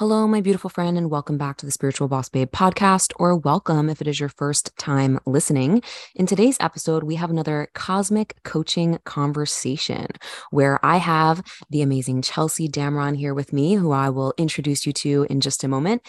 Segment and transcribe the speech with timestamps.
[0.00, 3.90] Hello, my beautiful friend, and welcome back to the Spiritual Boss Babe podcast, or welcome
[3.90, 5.82] if it is your first time listening.
[6.14, 10.06] In today's episode, we have another cosmic coaching conversation
[10.52, 14.94] where I have the amazing Chelsy Damron here with me, who I will introduce you
[14.94, 16.00] to in just a moment.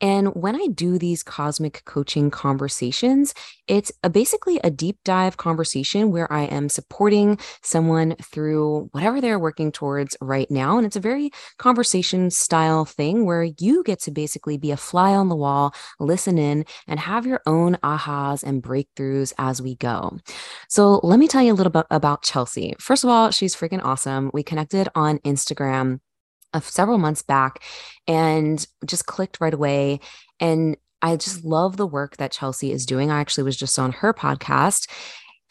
[0.00, 3.34] And when I do these cosmic coaching conversations,
[3.68, 9.38] it's a, basically a deep dive conversation where I am supporting someone through whatever they're
[9.38, 10.76] working towards right now.
[10.76, 15.14] And it's a very conversation style thing where you get to basically be a fly
[15.14, 20.18] on the wall, listen in, and have your own ahas and breakthroughs as we go.
[20.68, 22.74] So let me tell you a little bit about Chelsy.
[22.78, 24.30] First of all, she's freaking awesome.
[24.32, 26.00] We connected on Instagram
[26.52, 27.62] uh, several months back
[28.06, 30.00] and just clicked right away.
[30.38, 33.10] And I just love the work that Chelsy is doing.
[33.10, 34.90] I actually was just on her podcast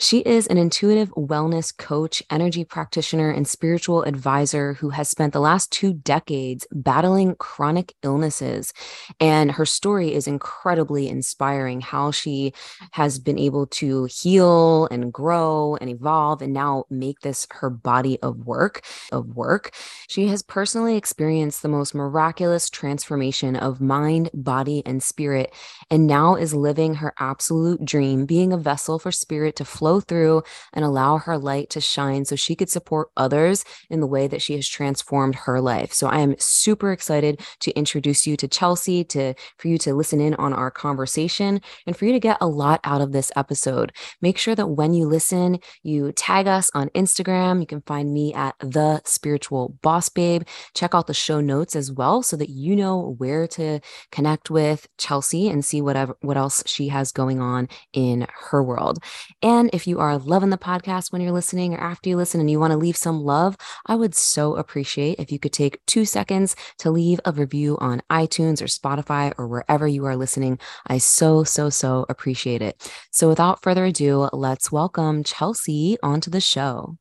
[0.01, 5.41] she is an intuitive wellness coach, energy practitioner, and spiritual advisor who has spent the
[5.41, 8.73] last two decades battling chronic illnesses.
[9.19, 12.53] And her story is incredibly inspiring how she
[12.91, 18.17] has been able to heal and grow and evolve and now make this her body
[18.21, 19.71] of work of work.
[20.07, 25.53] She has personally experienced the most miraculous transformation of mind, body, and spirit,
[25.91, 29.99] and now is living her absolute dream, being a vessel for spirit to flow flow
[29.99, 34.27] through and allow her light to shine so she could support others in the way
[34.27, 35.91] that she has transformed her life.
[35.93, 40.19] So I am super excited to introduce you to Chelsy, to for you to listen
[40.19, 43.91] in on our conversation and for you to get a lot out of this episode.
[44.21, 47.59] Make sure that when you listen, you tag us on Instagram.
[47.59, 50.43] You can find me at the spiritual boss babe.
[50.75, 53.79] Check out the show notes as well so that you know where to
[54.11, 58.99] connect with Chelsy and see whatever what else she has going on in her world.
[59.41, 62.49] And if you are loving the podcast when you're listening or after you listen and
[62.49, 66.05] you want to leave some love, I would so appreciate if you could take two
[66.05, 70.59] seconds to leave a review on iTunes or Spotify or wherever you are listening.
[70.87, 72.91] I so, so, so appreciate it.
[73.11, 76.97] So without further ado, let's welcome Chelsy onto the show.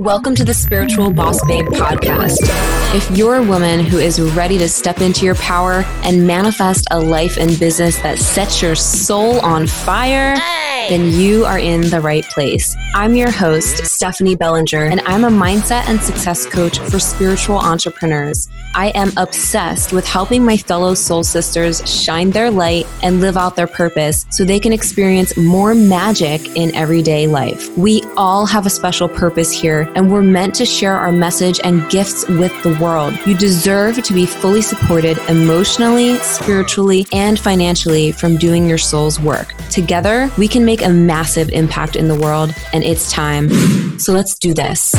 [0.00, 2.38] Welcome to the Spiritual Boss Babe podcast.
[2.94, 7.00] If you're a woman who is ready to step into your power and manifest a
[7.00, 10.36] life and business that sets your soul on fire,
[10.88, 12.76] then you are in the right place.
[12.94, 18.48] I'm your host, Stephanie Bellinger, and I'm a mindset and success coach for spiritual entrepreneurs.
[18.74, 23.56] I am obsessed with helping my fellow soul sisters shine their light and live out
[23.56, 27.76] their purpose so they can experience more magic in everyday life.
[27.76, 31.88] We all have a special purpose here, and we're meant to share our message and
[31.90, 33.14] gifts with the world.
[33.26, 39.52] You deserve to be fully supported emotionally, spiritually, and financially from doing your soul's work.
[39.68, 43.48] Together, we can make make a massive impact in the world, and it's time.
[43.98, 44.94] So let's do this.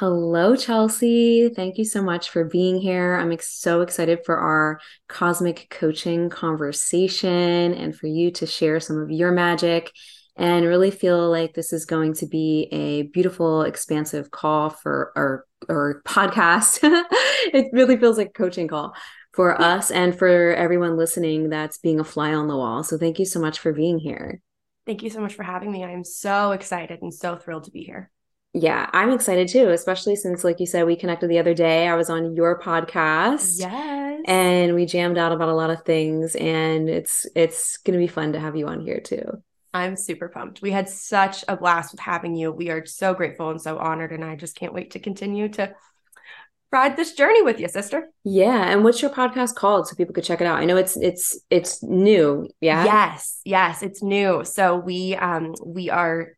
[0.00, 1.50] Hello, Chelsy.
[1.50, 3.16] Thank you so much for being here.
[3.16, 4.80] I'm ex- so excited for our
[5.10, 9.92] cosmic coaching conversation and for you to share some of your magic
[10.36, 15.44] and really feel like this is going to be a beautiful, expansive call for our,
[15.68, 16.78] our podcast.
[17.52, 18.94] it really feels like a coaching call
[19.34, 22.82] for us and for everyone listening that's being a fly on the wall.
[22.84, 24.40] So thank you so much for being here.
[24.86, 25.84] Thank you so much for having me.
[25.84, 28.10] I'm so excited and so thrilled to be here.
[28.52, 31.86] Yeah, I'm excited too, especially since, like you said, we connected the other day.
[31.86, 33.60] I was on your podcast.
[33.60, 34.20] Yes.
[34.26, 36.34] And we jammed out about a lot of things.
[36.34, 39.42] And it's it's gonna be fun to have you on here too.
[39.72, 40.62] I'm super pumped.
[40.62, 42.50] We had such a blast with having you.
[42.50, 44.10] We are so grateful and so honored.
[44.10, 45.72] And I just can't wait to continue to
[46.72, 48.08] ride this journey with you, sister.
[48.24, 48.68] Yeah.
[48.68, 50.58] And what's your podcast called so people could check it out?
[50.58, 52.48] I know it's it's it's new.
[52.60, 52.84] Yeah.
[52.84, 53.40] Yes.
[53.44, 54.44] Yes, it's new.
[54.44, 56.32] So we um we are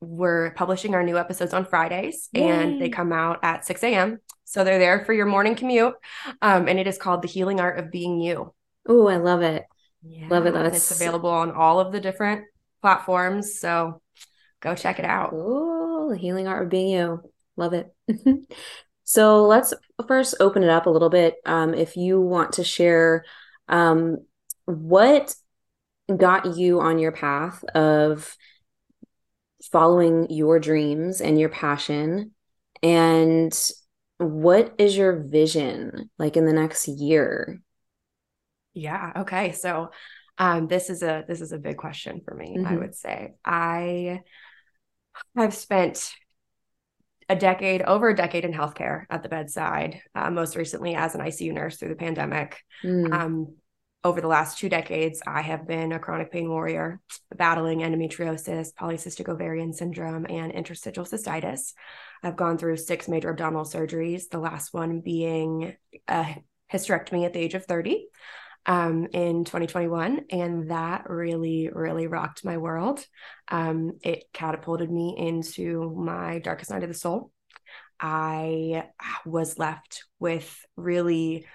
[0.00, 2.42] we're publishing our new episodes on Fridays Yay.
[2.42, 4.18] and they come out at 6 a.m.
[4.44, 5.94] So they're there for your morning commute.
[6.40, 8.54] Um, and it is called The Healing Art of Being You.
[8.88, 9.64] Oh, I love it.
[10.02, 10.54] Yeah, love it.
[10.54, 12.44] That's it's available on all of the different
[12.80, 13.58] platforms.
[13.58, 14.00] So
[14.60, 15.30] go check it out.
[15.34, 17.22] Oh, The Healing Art of Being You.
[17.56, 17.92] Love it.
[19.04, 19.74] so let's
[20.06, 21.34] first open it up a little bit.
[21.44, 23.24] Um, if you want to share
[23.68, 24.18] um,
[24.64, 25.34] what
[26.16, 28.34] got you on your path of
[29.70, 32.32] following your dreams and your passion
[32.82, 33.70] and
[34.18, 37.60] what is your vision like in the next year
[38.74, 39.90] yeah okay so
[40.38, 42.66] um this is a this is a big question for me mm-hmm.
[42.66, 44.20] i would say i
[45.36, 46.12] have spent
[47.28, 51.20] a decade, over a decade in healthcare at the bedside, uh, most recently as an
[51.20, 52.58] ICU nurse through the pandemic.
[52.82, 53.12] Mm.
[53.12, 53.54] Um,
[54.04, 57.00] over the last two decades, I have been a chronic pain warrior,
[57.34, 61.72] battling endometriosis, polycystic ovarian syndrome, and interstitial cystitis.
[62.22, 66.36] I've gone through six major abdominal surgeries, the last one being a
[66.72, 68.06] hysterectomy at the age of 30
[68.66, 70.26] um, in 2021.
[70.30, 73.04] And that really, really rocked my world.
[73.48, 77.32] Um, it catapulted me into my darkest night of the soul.
[78.00, 78.84] I
[79.26, 81.46] was left with really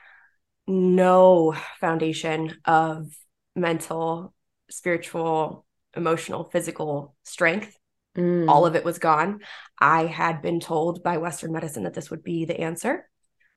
[0.68, 3.08] no foundation of
[3.56, 4.34] mental,
[4.70, 5.66] spiritual,
[5.96, 7.76] emotional, physical strength.
[8.18, 8.48] Mm.
[8.48, 9.40] All of it was gone.
[9.80, 13.10] I had been told by Western medicine that this would be the answer,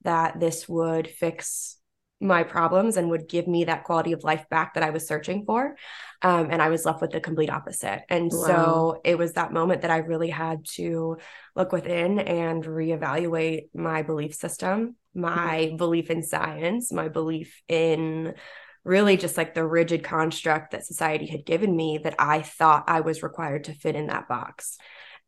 [0.03, 1.79] that this would fix
[2.21, 5.45] my problems and would give me that quality of life back that I was searching
[5.45, 5.77] for.
[6.23, 8.05] Um, and I was left with the complete opposite.
[8.09, 8.47] And wow.
[8.47, 11.19] so it was that moment that I really had to
[11.55, 15.77] look within and reevaluate my belief system, my mm-hmm.
[15.77, 18.35] belief in science, my belief in
[18.83, 23.01] really just like the rigid construct that society had given me that I thought I
[23.01, 24.79] was required to fit in that box.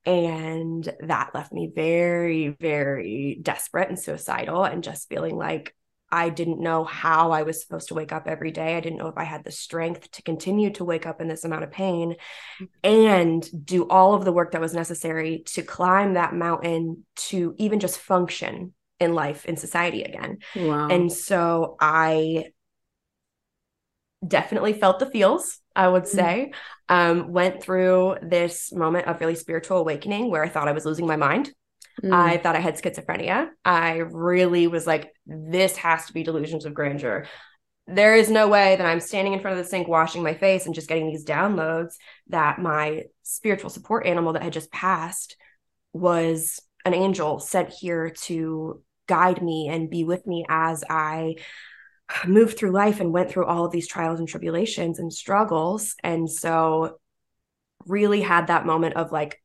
[0.07, 5.75] And that left me very, very desperate and suicidal and just feeling like
[6.11, 8.77] I didn't know how I was supposed to wake up every day.
[8.77, 11.45] I didn't know if I had the strength to continue to wake up in this
[11.45, 12.17] amount of pain
[12.83, 17.79] and do all of the work that was necessary to climb that mountain to even
[17.79, 20.39] just function in life in society again.
[20.57, 20.89] Wow.
[20.89, 22.47] And so I
[24.27, 26.09] definitely felt the feels, I would mm.
[26.09, 26.53] say.
[26.53, 26.55] Mm-hmm.
[26.91, 31.07] Um, went through this moment of really spiritual awakening where I thought I was losing
[31.07, 31.53] my mind.
[32.03, 32.13] Mm.
[32.13, 33.49] I thought I had schizophrenia.
[33.65, 37.27] I really was like, this has to be delusions of grandeur.
[37.87, 40.67] There is no way that I'm standing in front of the sink, washing my face,
[40.67, 41.95] and just getting these downloads
[42.29, 45.37] that my spiritual support animal that had just passed
[45.93, 51.37] was an angel sent here to guide me and be with me as I
[52.27, 55.95] moved through life and went through all of these trials and tribulations and struggles.
[56.03, 56.99] And so,
[57.87, 59.43] really had that moment of like,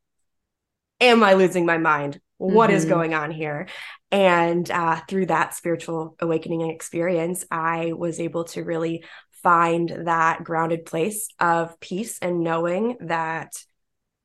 [0.99, 2.19] am I losing my mind?
[2.43, 2.77] What mm-hmm.
[2.77, 3.67] is going on here?
[4.11, 9.05] And uh, through that spiritual awakening and experience, I was able to really
[9.43, 13.51] find that grounded place of peace and knowing that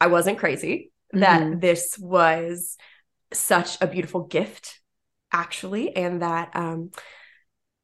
[0.01, 1.21] I wasn't crazy, mm-hmm.
[1.21, 2.77] that this was
[3.33, 4.81] such a beautiful gift,
[5.33, 6.91] actually, and that um,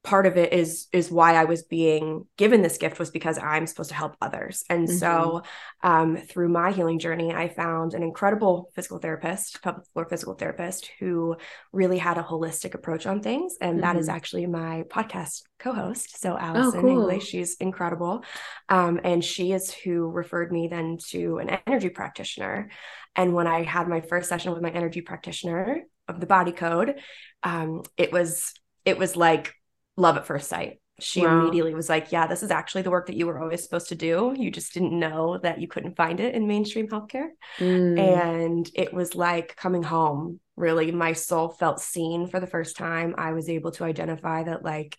[0.04, 3.66] part of it is is why I was being given this gift was because I'm
[3.66, 4.62] supposed to help others.
[4.68, 4.98] And mm-hmm.
[4.98, 5.42] so
[5.82, 10.90] um, through my healing journey, I found an incredible physical therapist, pelvic floor physical therapist,
[11.00, 11.36] who
[11.72, 13.56] really had a holistic approach on things.
[13.60, 13.80] And mm-hmm.
[13.80, 14.16] that is mm-hmm.
[14.16, 16.20] actually my podcast co-host.
[16.20, 16.90] So Allison oh, cool.
[16.90, 18.24] English, she's incredible.
[18.68, 22.68] Um, and she is who referred me then to an energy practitioner.
[23.16, 27.00] And when I had my first session with my energy practitioner of the body code,
[27.42, 28.52] um, it was
[28.84, 29.54] it was like
[29.96, 30.80] love at first sight.
[31.00, 31.40] She wow.
[31.40, 33.96] immediately was like, Yeah, this is actually the work that you were always supposed to
[33.96, 34.34] do.
[34.36, 37.30] You just didn't know that you couldn't find it in mainstream healthcare.
[37.58, 37.98] Mm.
[37.98, 40.40] And it was like coming home.
[40.56, 43.14] Really, my soul felt seen for the first time.
[43.18, 44.96] I was able to identify that, like,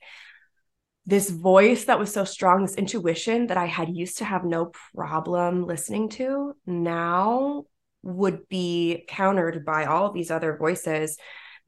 [1.06, 4.72] this voice that was so strong, this intuition that I had used to have no
[4.94, 7.66] problem listening to, now
[8.02, 11.18] would be countered by all these other voices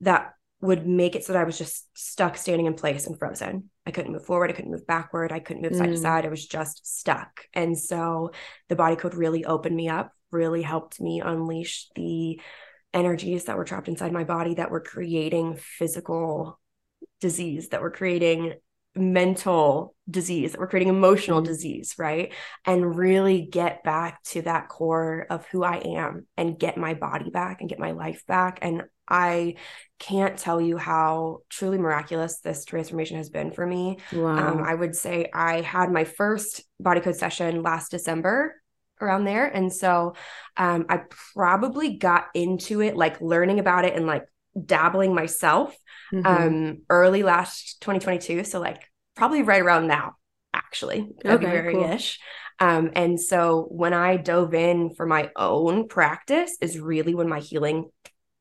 [0.02, 3.70] that would make it so that I was just stuck standing in place and frozen.
[3.86, 4.50] I couldn't move forward.
[4.50, 5.32] I couldn't move backward.
[5.32, 5.78] I couldn't move mm.
[5.78, 6.02] side to mm.
[6.02, 6.26] side.
[6.26, 7.42] I was just stuck.
[7.54, 8.32] And so
[8.68, 12.42] the body code really opened me up, really helped me unleash the
[12.94, 16.60] energies that were trapped inside my body that were creating physical
[17.22, 18.56] disease, that were creating
[18.96, 21.52] mental disease, that we're creating emotional mm-hmm.
[21.52, 22.34] disease, right?
[22.66, 27.30] And really get back to that core of who I am and get my body
[27.30, 28.60] back and get my life back.
[28.62, 29.56] And I
[30.00, 33.98] can't tell you how truly miraculous this transformation has been for me.
[34.12, 34.52] Um, wow.
[34.54, 38.56] Um, I would say I had my first body code session last December
[39.02, 39.46] around there.
[39.46, 40.16] And so
[40.56, 41.02] um, I
[41.34, 44.26] probably got into it, like learning about it and like
[44.66, 45.76] dabbling myself
[46.14, 46.26] mm-hmm.
[46.26, 48.44] um, early last 2022.
[48.44, 50.16] So, like, probably right around now,
[50.54, 52.20] actually, February ish.
[52.60, 52.70] Cool.
[52.70, 57.40] Um, and so when I dove in for my own practice, is really when my
[57.40, 57.90] healing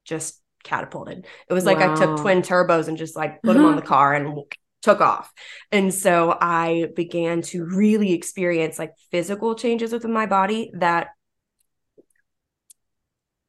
[0.05, 1.27] just catapulted.
[1.49, 1.95] It was like wow.
[1.95, 4.41] I took twin turbos and just like put them on the car and
[4.83, 5.33] took off.
[5.73, 11.09] And so I began to really experience like physical changes within my body that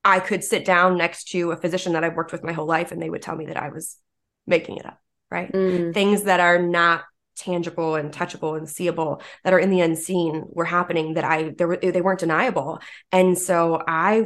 [0.03, 2.91] I could sit down next to a physician that I've worked with my whole life
[2.91, 3.97] and they would tell me that I was
[4.45, 5.51] making it up, right?
[5.51, 5.93] Mm.
[5.93, 7.03] Things that are not
[7.35, 11.67] tangible and touchable and seeable that are in the unseen were happening that I there
[11.67, 12.79] were they weren't deniable.
[13.11, 14.25] And so I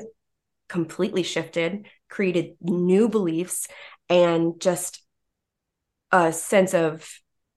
[0.71, 3.67] completely shifted, created new beliefs,
[4.07, 5.03] and just
[6.13, 7.07] a sense of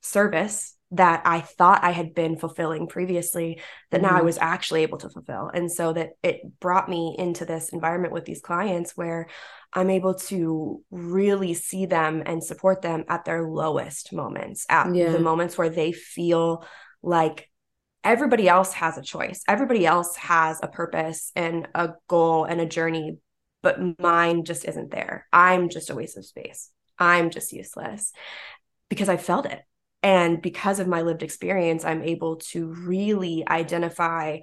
[0.03, 4.07] service that I thought I had been fulfilling previously that mm-hmm.
[4.07, 4.27] now I mm-hmm.
[4.27, 5.49] was actually able to fulfill.
[5.55, 9.29] And so that it brought me into this environment with these clients where
[9.73, 15.13] I'm able to really see them and support them at their lowest moments, at yeah.
[15.13, 16.65] the moments where they feel
[17.01, 17.49] like
[18.05, 19.43] everybody else has a choice.
[19.49, 23.19] Everybody else has a purpose and a goal and a journey,
[23.63, 25.27] but mine just isn't there.
[25.33, 26.71] I'm just a waste of space.
[26.99, 28.13] I'm just useless
[28.89, 29.63] because I felt it.
[30.03, 34.41] And because of my lived experience, I'm able to really identify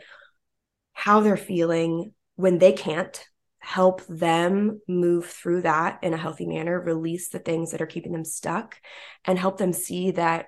[0.94, 3.24] how they're feeling when they can't,
[3.60, 8.12] help them move through that in a healthy manner, release the things that are keeping
[8.12, 8.76] them stuck,
[9.24, 10.48] and help them see that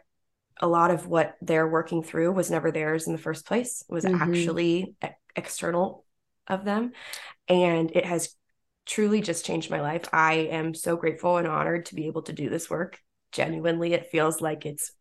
[0.61, 4.05] a lot of what they're working through was never theirs in the first place, was
[4.05, 4.21] mm-hmm.
[4.21, 4.95] actually
[5.35, 6.05] external
[6.47, 6.91] of them.
[7.47, 8.35] And it has
[8.85, 10.03] truly just changed my life.
[10.11, 12.99] I am so grateful and honored to be able to do this work.
[13.31, 14.91] Genuinely, it feels like it's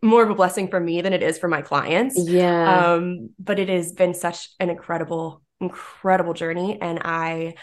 [0.00, 2.16] more of a blessing for me than it is for my clients.
[2.18, 2.92] Yeah.
[2.92, 6.80] Um, but it has been such an incredible, incredible journey.
[6.80, 7.54] And I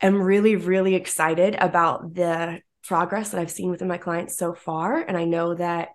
[0.00, 4.96] am really, really excited about the progress that I've seen within my clients so far.
[4.96, 5.88] And I know that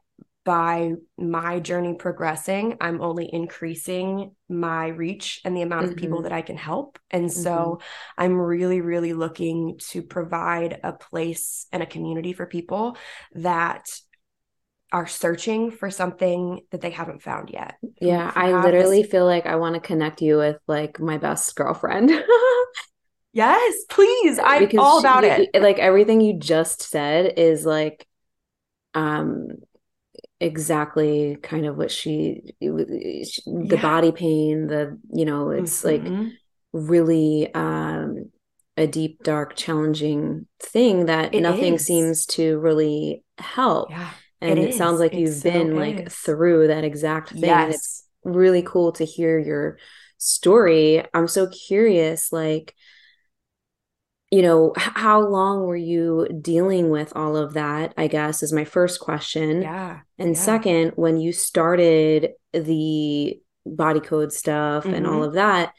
[0.44, 5.92] by my journey progressing, I'm only increasing my reach and the amount mm-hmm.
[5.92, 6.24] of people mm-hmm.
[6.24, 6.98] that I can help.
[7.12, 7.42] And mm-hmm.
[7.42, 7.82] so
[8.18, 12.98] I'm really, really looking to provide a place and a community for people
[13.34, 13.88] that
[14.92, 17.76] are searching for something that they haven't found yet.
[18.02, 19.12] Yeah, I literally this...
[19.12, 22.10] feel like I want to connect you with like my best girlfriend.
[23.32, 24.38] yes, please.
[24.38, 25.62] I'm because all about she, it.
[25.62, 28.06] Like everything you just said is like
[28.94, 29.48] um
[30.42, 33.82] exactly kind of what she, the yeah.
[33.82, 36.24] body pain, the you know, it's mm-hmm.
[36.24, 36.34] like
[36.74, 38.32] really um
[38.78, 41.86] a deep dark challenging thing that it nothing is.
[41.86, 43.90] seems to really help.
[43.90, 44.10] Yeah
[44.42, 47.64] and it, it sounds like you've so been like through that exact thing yes.
[47.64, 49.78] and it's really cool to hear your
[50.18, 52.76] story i'm so curious like
[54.32, 58.66] you know how long were you dealing with all of that i guess is my
[58.66, 60.42] first question yeah and yeah.
[60.42, 64.94] second when you started the body code stuff mm-hmm.
[64.94, 65.24] and all mm-hmm.
[65.24, 65.74] of that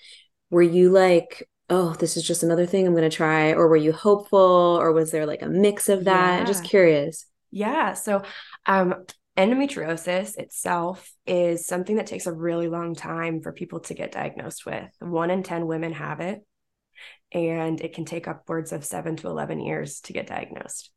[0.50, 3.76] were you like oh this is just another thing i'm going to try or were
[3.76, 6.44] you hopeful or was there like a mix of that yeah.
[6.44, 7.92] just curious yeah.
[7.92, 8.22] So,
[8.66, 9.04] um,
[9.36, 14.66] endometriosis itself is something that takes a really long time for people to get diagnosed
[14.66, 14.90] with.
[14.98, 16.44] One in 10 women have it,
[17.32, 20.90] and it can take upwards of seven to 11 years to get diagnosed,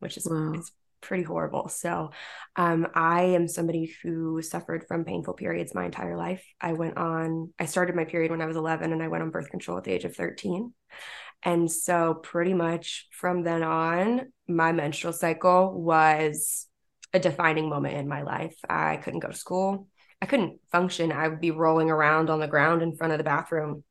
[0.00, 0.52] which is wow.
[0.54, 1.68] it's pretty horrible.
[1.68, 2.10] So,
[2.56, 6.44] um, I am somebody who suffered from painful periods my entire life.
[6.60, 9.30] I went on, I started my period when I was 11 and I went on
[9.30, 10.72] birth control at the age of 13.
[11.42, 16.66] And so, pretty much from then on, my menstrual cycle was
[17.12, 18.56] a defining moment in my life.
[18.68, 19.88] I couldn't go to school.
[20.22, 21.10] I couldn't function.
[21.10, 23.82] I would be rolling around on the ground in front of the bathroom,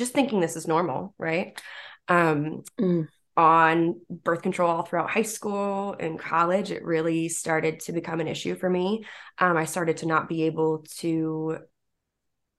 [0.00, 1.60] just thinking this is normal, right?
[2.08, 3.06] Um, mm.
[3.36, 8.26] On birth control all throughout high school and college, it really started to become an
[8.26, 9.04] issue for me.
[9.38, 11.58] Um, I started to not be able to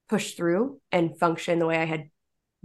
[0.08, 2.10] push through and function the way I had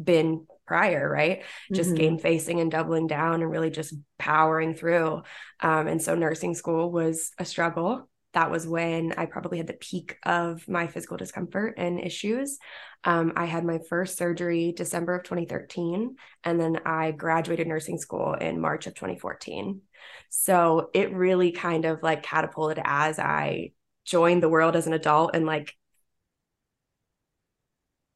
[0.03, 1.43] been prior, right?
[1.73, 1.99] Just mm-hmm.
[1.99, 5.23] game facing and doubling down and really just powering through.
[5.61, 8.09] Um, and so nursing school was a struggle.
[8.37, 12.59] That was when I probably had the peak of my physical discomfort and issues.
[13.03, 18.35] Um, I had my first surgery December of 2013, and then I graduated nursing school
[18.35, 19.81] in March of 2014.
[20.29, 23.73] So it really kind of like catapulted as I
[24.05, 25.75] joined the world as an adult and like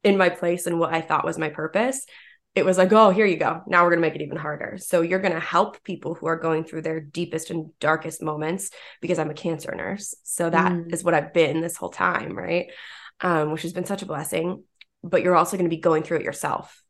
[0.05, 2.05] in my place and what I thought was my purpose,
[2.55, 3.63] it was like, oh, here you go.
[3.67, 4.77] Now we're going to make it even harder.
[4.79, 8.71] So you're going to help people who are going through their deepest and darkest moments
[9.01, 10.15] because I'm a cancer nurse.
[10.25, 10.93] So that mm.
[10.93, 12.73] is what I've been this whole time, right?
[13.21, 14.65] Um, which has been such a blessing.
[15.03, 16.83] But you're also going to be going through it yourself.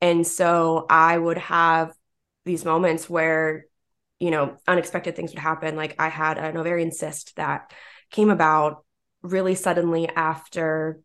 [0.00, 1.92] And so I would have
[2.44, 3.66] these moments where,
[4.20, 5.74] you know, unexpected things would happen.
[5.74, 7.72] Like I had an ovarian cyst that
[8.10, 8.84] came about
[9.22, 11.00] really suddenly after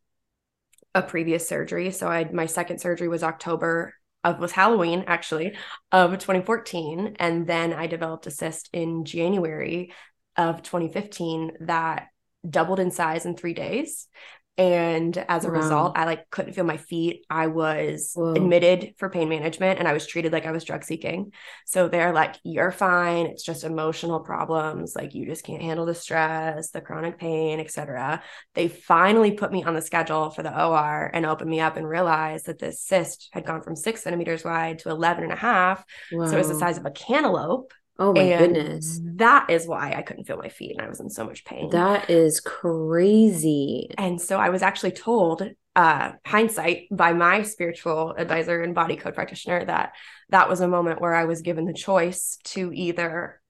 [0.94, 1.90] a previous surgery.
[1.90, 5.56] So I my second surgery was October of was Halloween actually
[5.92, 9.94] of 2014 and then I developed a cyst in January
[10.38, 12.08] of 2015 that
[12.50, 14.08] doubled in size in 3 days
[14.58, 15.56] and as a wow.
[15.56, 17.26] result i like couldn't feel my feet.
[17.30, 18.34] I was Whoa.
[18.34, 21.32] admitted for pain management and i was treated like i was drug seeking.
[21.66, 23.26] So they're like you're fine.
[23.26, 24.96] It's just emotional problems.
[24.96, 28.22] Like you just can't handle the stress the chronic pain etc
[28.54, 31.88] they finally put me on the schedule for the or and opened me up and
[31.88, 35.84] realized that this cyst had gone from six centimeters wide to 11 and a half.
[36.12, 36.28] Wow.
[36.28, 39.00] so it was the size of a cantaloupe Oh my and goodness.
[39.04, 41.70] That is why I couldn't feel my feet and I was in so much pain.
[41.70, 43.90] That is crazy.
[43.98, 45.44] And so I was actually told,
[45.76, 49.94] uh, hindsight by my spiritual advisor and body code practitioner that
[50.30, 53.42] that was a moment where I was given the choice to either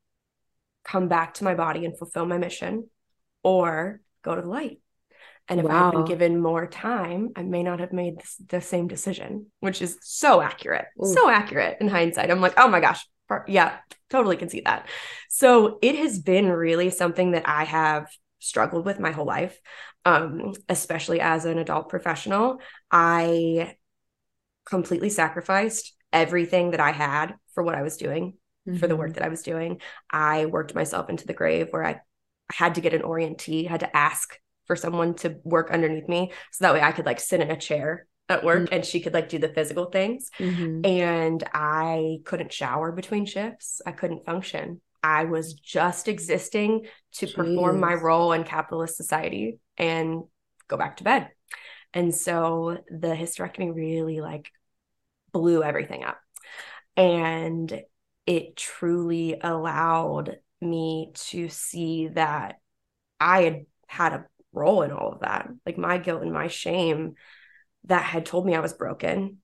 [0.84, 2.90] come back to my body and fulfill my mission
[3.44, 4.80] or go to the light.
[5.50, 5.72] And if wow.
[5.72, 9.48] I had been given more time, I may not have made this, the same decision,
[9.60, 11.14] which is so accurate, Ooh.
[11.14, 12.32] so accurate in hindsight.
[12.32, 13.06] I'm like, oh my gosh,
[13.48, 13.78] yeah,
[14.10, 14.88] totally can see that.
[15.30, 18.08] So it has been really something that I have
[18.40, 19.60] struggled with my whole life,
[20.06, 22.60] um, especially as an adult professional.
[22.92, 23.76] I
[24.66, 28.34] completely sacrificed everything that I had for what I was doing,
[28.68, 28.78] mm-hmm.
[28.78, 29.16] for the work mm-hmm.
[29.16, 29.82] that I was doing.
[30.12, 32.02] I worked myself into the grave where I
[32.52, 36.64] had to get an orientee, had to ask for someone to work underneath me so
[36.64, 38.74] that way I could like sit in a chair at work mm-hmm.
[38.74, 40.30] and she could like do the physical things.
[40.40, 40.86] Mm-hmm.
[40.86, 43.82] And I couldn't shower between shifts.
[43.86, 44.82] I couldn't function.
[45.04, 47.36] I was just existing to Jeez.
[47.36, 50.24] perform my role in capitalist society and
[50.70, 51.30] go back to bed.
[51.94, 54.50] And so the hysterectomy really like
[55.34, 56.20] blew everything up.
[56.96, 57.82] And
[58.26, 62.60] it truly allowed me to see that
[63.20, 65.50] I had had a role in all of that.
[65.66, 67.16] Like my guilt and my shame
[67.86, 69.38] that had told me I was broken,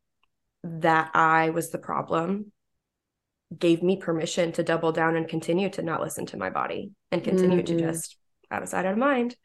[0.63, 2.51] that I was the problem,
[3.57, 7.23] gave me permission to double down and continue to not listen to my body and
[7.23, 7.77] continue mm-hmm.
[7.77, 8.17] to just
[8.51, 9.35] out of sight, out of mind.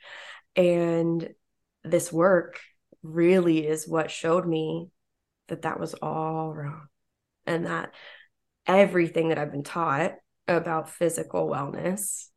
[0.57, 1.29] And
[1.83, 2.61] this work
[3.03, 4.89] really is what showed me
[5.49, 6.87] that that was all wrong
[7.47, 7.93] and that
[8.67, 10.15] everything that I've been taught
[10.49, 12.29] about physical wellness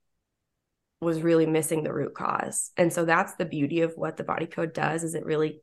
[0.99, 2.71] was really missing the root cause.
[2.75, 5.61] And so that's the beauty of what the body code does is it really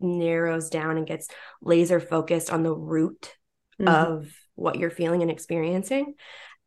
[0.00, 1.28] narrows down and gets
[1.62, 3.34] laser focused on the root
[3.80, 3.88] mm-hmm.
[3.88, 6.14] of what you're feeling and experiencing.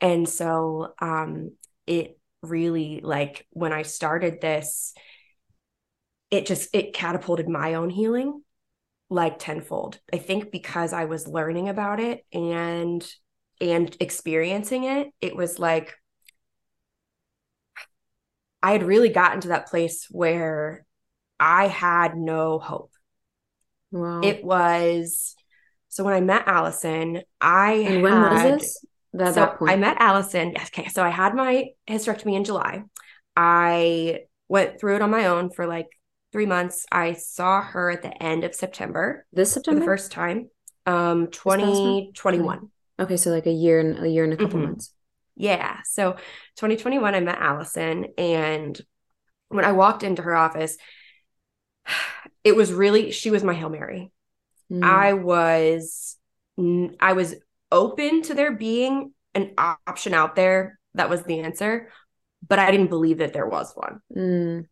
[0.01, 1.51] And so um
[1.87, 4.93] it really like when I started this
[6.29, 8.41] it just it catapulted my own healing
[9.09, 9.99] like tenfold.
[10.11, 13.05] I think because I was learning about it and
[13.61, 15.95] and experiencing it, it was like
[18.63, 20.85] I had really gotten to that place where
[21.39, 22.92] I had no hope.
[23.93, 24.21] Wow.
[24.21, 25.35] It was
[25.89, 28.85] so when I met Allison, I and when had, was this?
[29.13, 30.55] That, so that I met Allison.
[30.57, 32.83] Okay, so I had my hysterectomy in July.
[33.37, 35.87] I went through it on my own for like
[36.31, 36.87] three months.
[36.91, 39.27] I saw her at the end of September.
[39.31, 40.49] This September, the first time,
[40.87, 42.71] um, twenty twenty one.
[42.99, 44.69] Okay, so like a year and a year and a couple mm-hmm.
[44.69, 44.91] months.
[45.35, 45.81] Yeah.
[45.85, 46.13] So
[46.57, 48.79] 2021, I met Allison, and
[49.49, 50.77] when I walked into her office,
[52.43, 54.11] it was really she was my hail mary
[54.71, 54.83] mm.
[54.83, 56.17] i was
[56.99, 57.35] i was
[57.71, 61.89] open to there being an option out there that was the answer
[62.47, 64.65] but i didn't believe that there was one mm.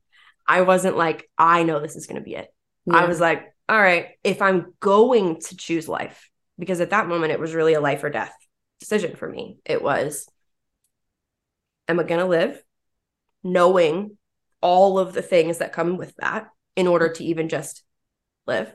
[0.47, 2.53] i wasn't like i know this is going to be it
[2.85, 2.97] yeah.
[2.97, 6.29] i was like all right if i'm going to choose life
[6.59, 8.33] because at that moment it was really a life or death
[8.79, 10.27] decision for me it was
[11.87, 12.61] am i going to live
[13.43, 14.17] knowing
[14.61, 17.83] all of the things that come with that in order to even just
[18.47, 18.73] live.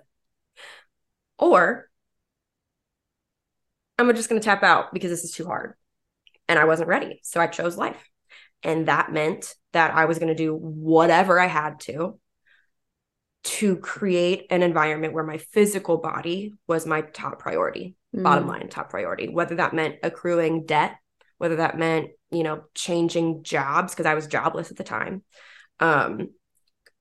[1.38, 1.88] Or
[3.98, 5.74] I'm just going to tap out because this is too hard.
[6.48, 7.20] And I wasn't ready.
[7.22, 8.08] So I chose life.
[8.62, 12.18] And that meant that I was going to do whatever I had to
[13.44, 18.22] to create an environment where my physical body was my top priority, mm.
[18.24, 20.96] bottom line, top priority, whether that meant accruing debt,
[21.38, 25.22] whether that meant, you know, changing jobs because I was jobless at the time,
[25.78, 26.30] um,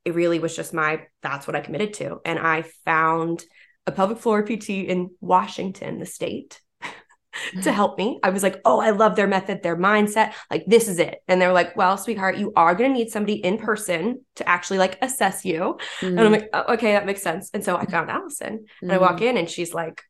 [0.05, 2.21] it really was just my that's what I committed to.
[2.23, 3.43] And I found
[3.87, 6.61] a pelvic floor PT in Washington, the state,
[7.63, 8.19] to help me.
[8.23, 10.33] I was like, oh, I love their method, their mindset.
[10.49, 11.21] Like, this is it.
[11.27, 14.77] And they're like, well, sweetheart, you are going to need somebody in person to actually
[14.77, 15.77] like assess you.
[15.99, 16.05] Mm-hmm.
[16.05, 16.33] And I'm mm-hmm.
[16.33, 17.49] like, oh, okay, that makes sense.
[17.53, 18.85] And so I found Allison mm-hmm.
[18.85, 19.25] and I walk mm-hmm.
[19.25, 20.01] in and she's like,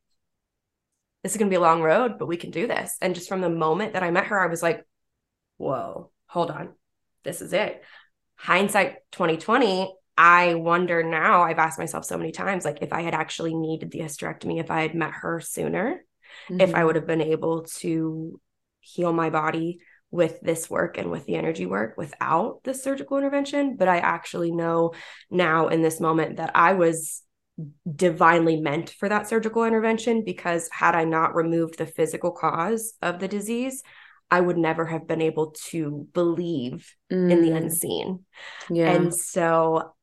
[1.24, 2.96] this is going to be a long road, but we can do this.
[3.02, 4.86] And just from the moment that I met her, I was like,
[5.58, 6.74] whoa, hold on.
[7.24, 7.82] This is it
[8.38, 13.14] hindsight 2020 i wonder now i've asked myself so many times like if i had
[13.14, 16.06] actually needed the hysterectomy if i had met her sooner
[16.50, 16.62] mm-hmm.
[16.62, 16.86] if i mm-hmm.
[16.88, 18.40] would have been able to
[18.80, 19.80] heal my body
[20.12, 23.76] with this work and with the energy work without the surgical intervention.
[23.76, 24.94] But I actually know
[25.30, 27.22] now in this moment that I was
[27.94, 33.20] divinely meant for that surgical intervention because had I not removed the physical cause of
[33.20, 33.84] the disease,
[34.32, 37.32] I would never have been able to believe mm.
[37.32, 37.58] in the mm.
[37.58, 38.26] unseen.
[38.70, 38.92] Yeah.
[38.92, 39.94] And so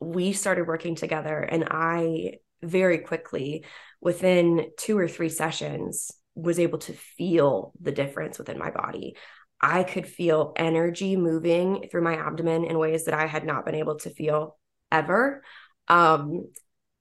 [0.00, 3.64] we started working together, and I very quickly,
[4.00, 9.16] within two or three sessions, was able to feel the difference within my body.
[9.60, 13.76] I could feel energy moving through my abdomen in ways that I had not been
[13.76, 14.58] able to feel
[14.90, 15.42] ever.
[15.88, 16.48] Um,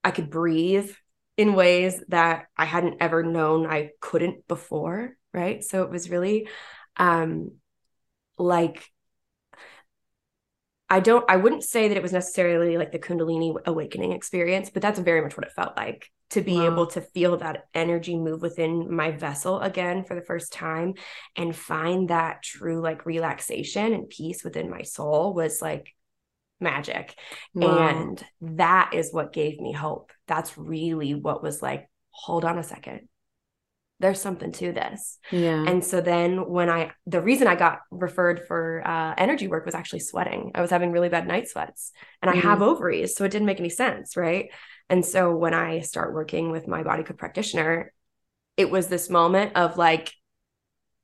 [0.03, 0.91] I could breathe
[1.37, 5.15] in ways that I hadn't ever known I couldn't before.
[5.33, 5.63] Right.
[5.63, 6.47] So it was really
[6.97, 7.53] um,
[8.37, 8.87] like,
[10.89, 14.83] I don't, I wouldn't say that it was necessarily like the Kundalini awakening experience, but
[14.83, 16.65] that's very much what it felt like to be wow.
[16.65, 20.93] able to feel that energy move within my vessel again for the first time
[21.35, 25.95] and find that true like relaxation and peace within my soul was like
[26.63, 27.13] magic.
[27.53, 27.87] Wow.
[27.87, 30.11] And that is what gave me hope.
[30.27, 33.09] That's really what was like, hold on a second.
[33.99, 35.17] There's something to this.
[35.31, 35.63] Yeah.
[35.65, 39.75] And so then when I, the reason I got referred for uh, energy work was
[39.75, 40.51] actually sweating.
[40.55, 42.47] I was having really bad night sweats and I mm-hmm.
[42.47, 43.15] have ovaries.
[43.15, 44.17] So it didn't make any sense.
[44.17, 44.51] Right.
[44.89, 47.93] And so when I start working with my body code practitioner,
[48.57, 50.11] it was this moment of like,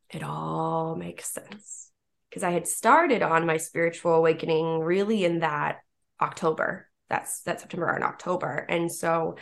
[0.09, 1.88] it all makes sense
[2.29, 5.77] because I had started on my spiritual awakening really in that
[6.21, 6.87] October.
[7.09, 8.65] That's that September and October.
[8.69, 9.35] And so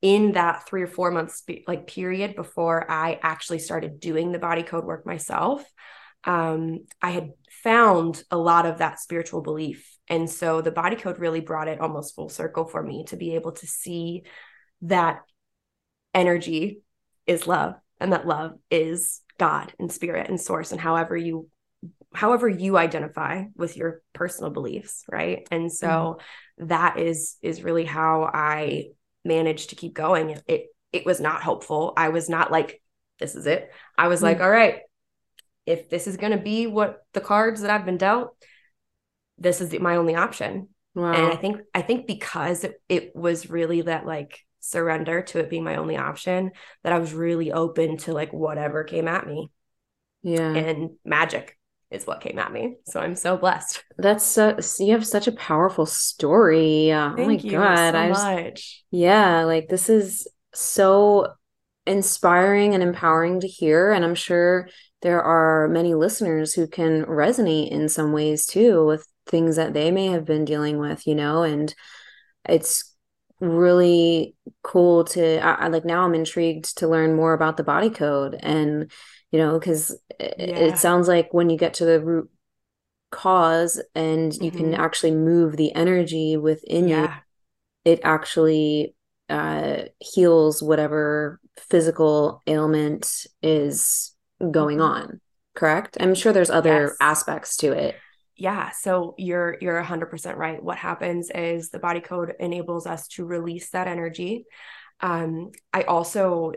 [0.00, 4.64] in that 3 or 4 months like period before I actually started doing the body
[4.64, 5.64] code work myself,
[6.24, 7.30] um, I had
[7.62, 9.96] found a lot of that spiritual belief.
[10.08, 13.34] And so the body code really brought it almost full circle for me to be
[13.34, 14.24] able to see
[14.82, 15.20] that
[16.14, 16.82] energy
[17.26, 21.48] is love and that love is God and spirit and source and however you
[22.14, 25.46] however you identify with your personal beliefs right?
[25.50, 26.66] And so mm-hmm.
[26.68, 28.86] that is is really how i
[29.24, 30.30] managed to keep going.
[30.30, 32.82] It, it it was not hopeful i was not like
[33.18, 33.70] this is it.
[33.96, 34.26] I was mm-hmm.
[34.26, 34.80] like all right
[35.64, 38.34] if this is going to be what the cards that i've been dealt
[39.38, 40.68] this is the, my only option.
[40.94, 41.12] Wow.
[41.12, 45.48] and i think i think because it, it was really that like surrender to it
[45.48, 46.50] being my only option
[46.82, 49.50] that i was really open to like whatever came at me.
[50.22, 50.54] Yeah.
[50.54, 51.56] And magic
[51.92, 52.76] is what came at me.
[52.86, 53.84] So I'm so blessed.
[53.98, 56.88] That's so you have such a powerful story.
[56.90, 58.84] Thank oh my you god, so I just, much.
[58.90, 61.34] Yeah, like this is so
[61.86, 64.68] inspiring and empowering to hear and I'm sure
[65.02, 69.90] there are many listeners who can resonate in some ways too with things that they
[69.90, 71.74] may have been dealing with, you know, and
[72.48, 72.94] it's
[73.40, 77.90] really cool to I, I like now I'm intrigued to learn more about the body
[77.90, 78.90] code and
[79.32, 80.26] you know because yeah.
[80.36, 82.30] it, sounds like when you get to the root
[83.10, 84.58] cause and you mm-hmm.
[84.58, 87.02] can actually move the energy within yeah.
[87.02, 88.94] you it actually
[89.28, 94.14] uh, heals whatever physical ailment is
[94.50, 95.02] going mm-hmm.
[95.02, 95.20] on
[95.54, 96.96] correct i'm sure there's other yes.
[97.00, 97.96] aspects to it
[98.36, 103.24] yeah so you're you're 100% right what happens is the body code enables us to
[103.24, 104.46] release that energy
[105.00, 106.52] um, i also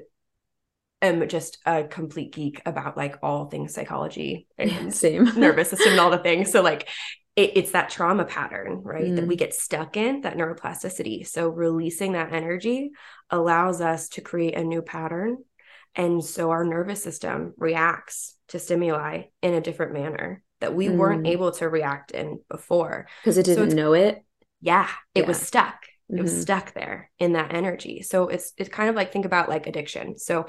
[1.02, 6.00] am just a complete geek about like all things psychology and same nervous system and
[6.00, 6.52] all the things.
[6.52, 6.90] So like
[7.36, 9.06] it, it's that trauma pattern, right?
[9.06, 9.16] Mm.
[9.18, 9.40] That we mm.
[9.40, 11.28] get stuck in that neuroplasticity.
[11.28, 12.92] So releasing that energy
[13.30, 15.38] allows us to create a new pattern.
[15.96, 20.96] And so our nervous system reacts to stimuli in a different manner that we mm.
[20.96, 23.08] weren't able to react in before.
[23.22, 24.24] Because it didn't so know it.
[24.62, 25.28] Yeah, it yeah.
[25.28, 25.86] was stuck.
[26.10, 26.24] It mm-hmm.
[26.24, 28.02] was stuck there in that energy.
[28.02, 30.18] So it's it's kind of like think about like addiction.
[30.18, 30.48] So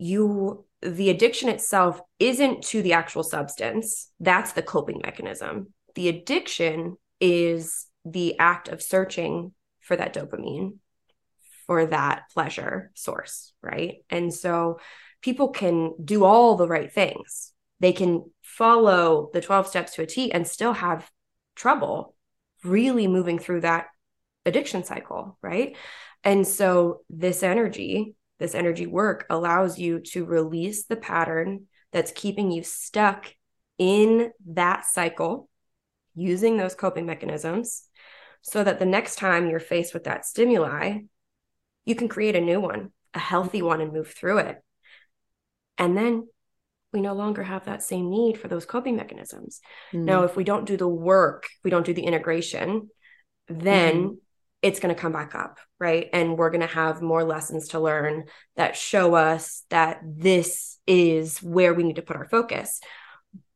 [0.00, 4.10] you the addiction itself isn't to the actual substance.
[4.18, 5.74] That's the coping mechanism.
[5.94, 10.78] The addiction is the act of searching for that dopamine
[11.66, 13.96] for that pleasure source right?
[14.08, 14.80] And so
[15.20, 17.52] people can do all the right things.
[17.78, 21.10] They can follow the 12 steps to a T and still have
[21.54, 22.14] trouble
[22.64, 23.88] really moving through that
[24.46, 25.76] addiction cycle right?
[26.24, 32.50] And so this energy this energy work allows you to release the pattern that's keeping
[32.50, 33.32] you stuck
[33.78, 35.48] in that cycle
[36.14, 37.84] using those coping mechanisms
[38.42, 40.98] so that the next time you're faced with that stimuli,
[41.84, 44.56] you can create a new one, a healthy one, and move through it.
[45.76, 46.26] And then
[46.92, 49.60] we no longer have that same need for those coping mechanisms.
[49.92, 50.06] Mm-hmm.
[50.06, 52.88] Now, if we don't do the work, we don't do the integration,
[53.48, 54.14] then mm-hmm
[54.62, 56.08] it's going to come back up, right?
[56.12, 58.24] And we're going to have more lessons to learn
[58.56, 62.80] that show us that this is where we need to put our focus.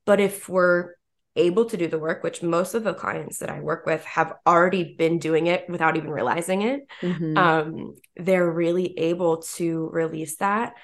[0.07, 0.95] But if we're
[1.37, 4.35] able to do the work, which most of the clients that I work with have
[4.47, 7.37] already been doing it without even realizing it, mm-hmm.
[7.37, 10.75] um, they're really able to release that.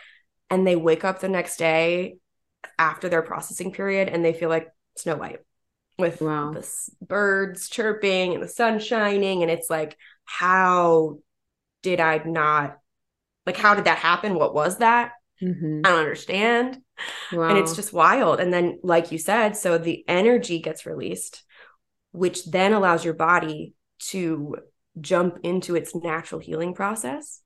[0.51, 2.17] And they wake up the next day
[2.79, 5.39] after their processing period and they feel like Snow White
[6.01, 6.53] with wow.
[6.53, 6.69] the
[7.01, 9.43] birds chirping and the sun shining.
[9.43, 11.19] And it's like, how
[11.83, 12.79] did I not,
[13.47, 14.35] like, how did that happen?
[14.35, 15.13] What was that?
[15.43, 15.81] Mm-hmm.
[15.85, 16.79] I don't understand.
[17.33, 17.49] Wow.
[17.49, 18.41] And it's just wild.
[18.41, 21.43] And then, like you said, so the energy gets released,
[22.13, 24.57] which then allows your body to
[25.01, 27.41] jump into its natural healing process.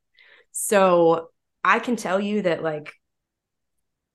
[0.51, 1.29] So
[1.63, 2.93] I can tell you that, like,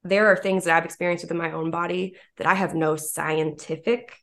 [0.03, 4.13] there are things that I've experienced within my own body that I have no scientific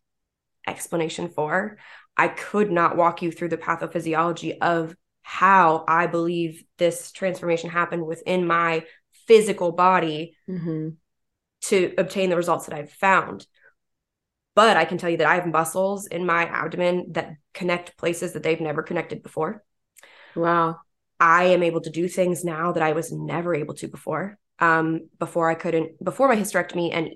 [0.66, 1.78] explanation for.
[2.16, 8.06] I could not walk you through the pathophysiology of how I believe this transformation happened
[8.06, 8.84] within my
[9.26, 10.90] physical body mm-hmm.
[11.62, 13.46] to obtain the results that I've found.
[14.54, 18.32] But I can tell you that I have muscles in my abdomen that connect places
[18.32, 19.62] that they've never connected before.
[20.34, 20.76] Wow.
[21.18, 24.38] I am able to do things now that I was never able to before.
[24.58, 27.10] Um, before I couldn't, before my hysterectomy, and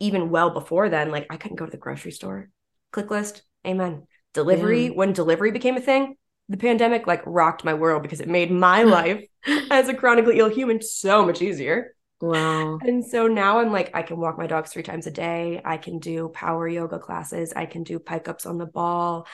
[0.00, 2.48] even well before then, like I couldn't go to the grocery store.
[2.92, 4.06] Click list, amen.
[4.34, 4.90] Delivery, yeah.
[4.90, 6.16] when delivery became a thing,
[6.48, 9.24] the pandemic like rocked my world because it made my life
[9.70, 11.94] as a chronically ill human so much easier.
[12.20, 12.78] Wow.
[12.82, 15.60] And so now I'm like, I can walk my dogs three times a day.
[15.64, 17.52] I can do power yoga classes.
[17.54, 19.26] I can do pike ups on the ball.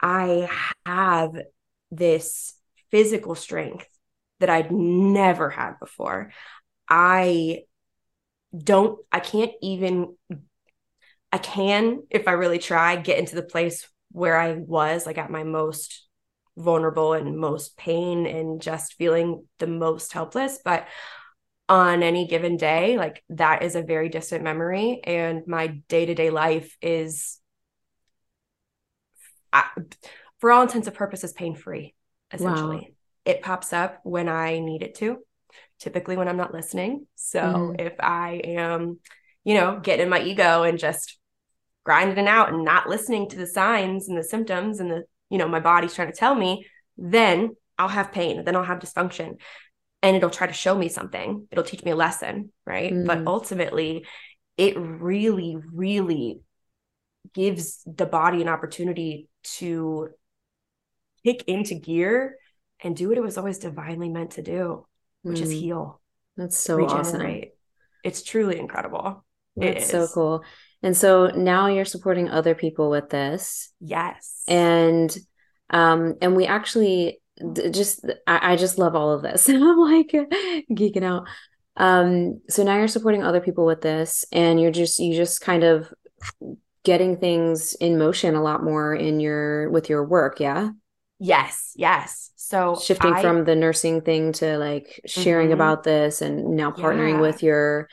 [0.00, 0.48] I
[0.84, 1.30] have
[1.90, 2.54] this
[2.90, 3.86] physical strength
[4.40, 6.32] that I'd never had before.
[6.88, 7.62] I
[8.56, 10.16] don't, I can't even,
[11.32, 15.30] I can, if I really try, get into the place where I was like at
[15.30, 16.06] my most
[16.56, 20.58] vulnerable and most pain and just feeling the most helpless.
[20.64, 20.88] But
[21.68, 25.00] on any given day, like that is a very distant memory.
[25.04, 27.38] And my day to day life is,
[30.38, 31.94] for all intents and purposes, pain free,
[32.32, 32.76] essentially.
[32.76, 32.86] Wow.
[33.26, 35.18] It pops up when I need it to,
[35.78, 37.06] typically when I'm not listening.
[37.16, 37.80] So mm.
[37.80, 38.98] if I am,
[39.44, 41.17] you know, getting in my ego and just
[41.88, 45.38] grinding it out and not listening to the signs and the symptoms and the you
[45.38, 46.66] know my body's trying to tell me
[46.98, 49.38] then i'll have pain then i'll have dysfunction
[50.02, 53.06] and it'll try to show me something it'll teach me a lesson right mm.
[53.06, 54.04] but ultimately
[54.58, 56.40] it really really
[57.32, 60.10] gives the body an opportunity to
[61.24, 62.36] kick into gear
[62.80, 64.86] and do what it was always divinely meant to do
[65.22, 65.42] which mm.
[65.42, 66.02] is heal
[66.36, 66.98] that's so regenerate.
[66.98, 67.50] awesome
[68.04, 69.24] it's truly incredible
[69.56, 70.44] that's so cool
[70.82, 73.72] and so now you're supporting other people with this.
[73.80, 74.42] Yes.
[74.46, 75.16] And
[75.70, 77.20] um and we actually
[77.70, 79.48] just I, I just love all of this.
[79.48, 80.12] And I'm like
[80.70, 81.26] geeking out.
[81.76, 85.64] Um so now you're supporting other people with this and you're just you just kind
[85.64, 85.92] of
[86.84, 90.70] getting things in motion a lot more in your with your work, yeah?
[91.20, 92.30] Yes, yes.
[92.36, 95.54] So shifting I, from the nursing thing to like sharing mm-hmm.
[95.54, 97.20] about this and now partnering yeah.
[97.20, 97.88] with your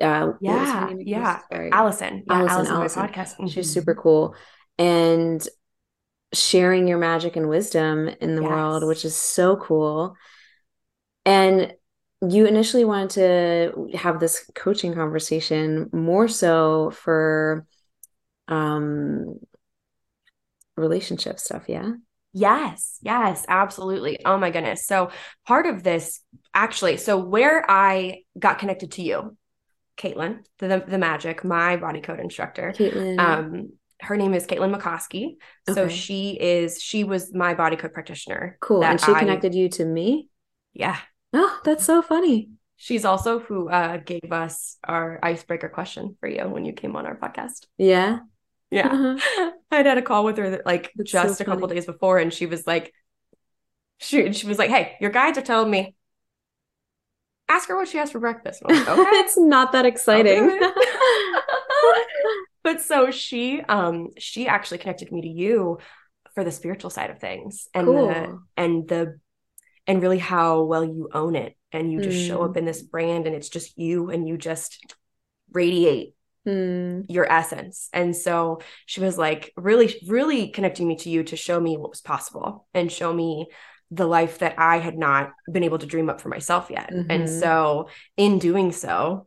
[0.00, 3.02] uh, yeah, yeah, Allison, yeah, Allison, Allison, Allison.
[3.02, 3.36] podcast.
[3.36, 3.46] Mm-hmm.
[3.48, 4.34] She's super cool,
[4.78, 5.46] and
[6.32, 8.50] sharing your magic and wisdom in the yes.
[8.50, 10.16] world, which is so cool.
[11.26, 11.72] And
[12.28, 17.66] you initially wanted to have this coaching conversation more so for
[18.48, 19.38] um
[20.76, 21.92] relationship stuff, yeah?
[22.32, 24.24] Yes, yes, absolutely.
[24.24, 24.86] Oh my goodness.
[24.86, 25.10] So,
[25.46, 26.20] part of this
[26.54, 29.36] actually, so where I got connected to you
[30.00, 32.72] Caitlin, the, the magic, my body code instructor.
[32.74, 33.18] Caitlin.
[33.18, 35.36] Um, her name is Caitlin McCoskey.
[35.68, 35.94] So okay.
[35.94, 38.56] she is she was my body code practitioner.
[38.60, 38.82] Cool.
[38.82, 40.28] And she I, connected you to me?
[40.72, 40.96] Yeah.
[41.32, 42.50] Oh, that's so funny.
[42.76, 47.04] She's also who uh, gave us our icebreaker question for you when you came on
[47.04, 47.66] our podcast.
[47.76, 48.20] Yeah.
[48.70, 48.88] Yeah.
[48.88, 49.50] Uh-huh.
[49.70, 52.18] I'd had a call with her that, like that's just so a couple days before,
[52.18, 52.94] and she was like,
[53.98, 55.94] she, she was like, Hey, your guides are telling me
[57.60, 58.62] ask her what she has for breakfast.
[58.64, 59.18] Like, okay.
[59.18, 60.48] it's not that exciting.
[62.62, 65.78] but so she um she actually connected me to you
[66.34, 68.08] for the spiritual side of things and cool.
[68.08, 69.18] the and the
[69.86, 72.26] and really how well you own it and you just mm.
[72.26, 72.58] show up hmm.
[72.58, 74.94] in this brand and it's just you and you just
[75.52, 76.14] radiate
[76.46, 77.04] mm.
[77.08, 77.88] your essence.
[77.92, 81.90] And so she was like really really connecting me to you to show me what
[81.90, 83.48] was possible and show me
[83.90, 86.92] the life that I had not been able to dream up for myself yet.
[86.92, 87.10] Mm-hmm.
[87.10, 89.26] And so, in doing so,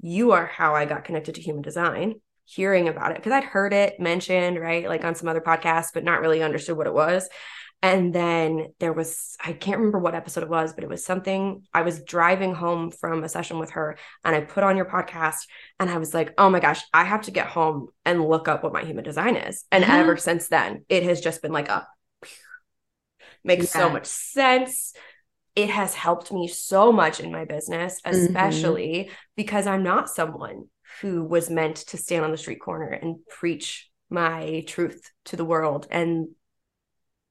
[0.00, 2.20] you are how I got connected to human design.
[2.46, 4.88] hearing about it because I'd heard it mentioned, right?
[4.88, 7.28] Like on some other podcasts, but not really understood what it was.
[7.82, 11.62] And then there was, I can't remember what episode it was, but it was something
[11.74, 15.46] I was driving home from a session with her and I put on your podcast
[15.78, 18.62] and I was like, oh my gosh, I have to get home and look up
[18.62, 19.64] what my human design is.
[19.70, 19.98] And yeah.
[19.98, 21.86] ever since then, it has just been like a
[23.46, 23.82] makes yeah.
[23.82, 24.92] so much sense.
[25.54, 28.16] It has helped me so much in my business, mm-hmm.
[28.16, 29.12] especially mm-hmm.
[29.36, 30.64] because I'm not someone
[31.00, 35.44] who was meant to stand on the street corner and preach my truth to the
[35.44, 36.28] world and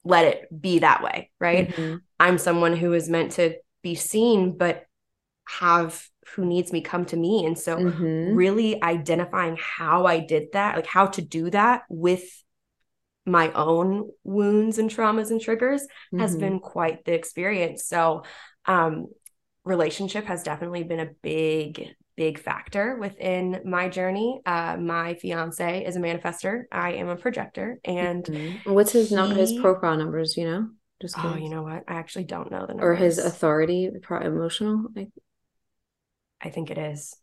[0.03, 1.69] let it be that way, right?
[1.69, 1.97] Mm-hmm.
[2.19, 4.85] I'm someone who is meant to be seen, but
[5.47, 7.45] have who needs me come to me.
[7.45, 8.35] And so, mm-hmm.
[8.35, 12.23] really identifying how I did that, like how to do that with
[13.25, 16.19] my own wounds and traumas and triggers mm-hmm.
[16.19, 17.85] has been quite the experience.
[17.85, 18.23] So,
[18.65, 19.07] um,
[19.63, 24.39] relationship has definitely been a big big factor within my journey.
[24.45, 26.63] Uh, my fiance is a manifestor.
[26.71, 28.73] I am a projector, and mm-hmm.
[28.73, 29.15] what's his he...
[29.15, 29.35] number?
[29.35, 30.37] His profile numbers?
[30.37, 30.69] You know,
[31.01, 31.83] just oh, you know what?
[31.87, 32.85] I actually don't know the numbers.
[32.85, 34.85] or his authority, emotional.
[34.95, 35.09] Like,
[36.41, 37.15] I think it is,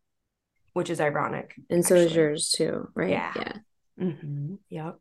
[0.73, 1.55] which is ironic.
[1.71, 3.11] And so is yours too, right?
[3.11, 3.33] Yeah.
[3.37, 3.53] Yeah.
[4.01, 4.55] Mm-hmm.
[4.69, 4.99] Yep.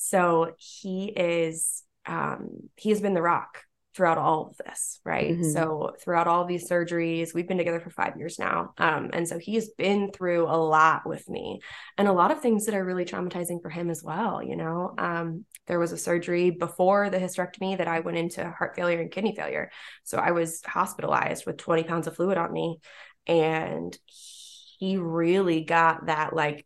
[0.00, 1.82] So he is.
[2.06, 3.62] Um, he has been the rock
[3.94, 5.32] throughout all of this, right?
[5.32, 5.50] Mm-hmm.
[5.52, 8.72] So throughout all these surgeries, we've been together for five years now.
[8.78, 11.60] Um, and so he's been through a lot with me
[11.98, 14.42] and a lot of things that are really traumatizing for him as well.
[14.42, 18.76] You know, um, there was a surgery before the hysterectomy that I went into heart
[18.76, 19.70] failure and kidney failure.
[20.04, 22.78] So I was hospitalized with 20 pounds of fluid on me.
[23.26, 23.96] And
[24.78, 26.64] he really got that like,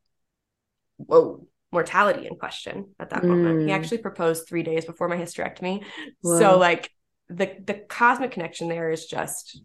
[0.99, 3.29] whoa, mortality in question at that mm.
[3.29, 3.61] moment.
[3.61, 3.75] He mm.
[3.75, 5.85] actually proposed three days before my hysterectomy.
[6.23, 6.39] Whoa.
[6.39, 6.91] So like
[7.29, 9.61] the the cosmic connection there is just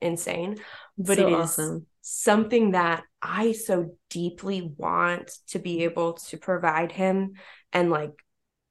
[0.00, 0.56] insane
[0.96, 1.86] but so it is awesome.
[2.00, 7.32] something that i so deeply want to be able to provide him
[7.72, 8.12] and like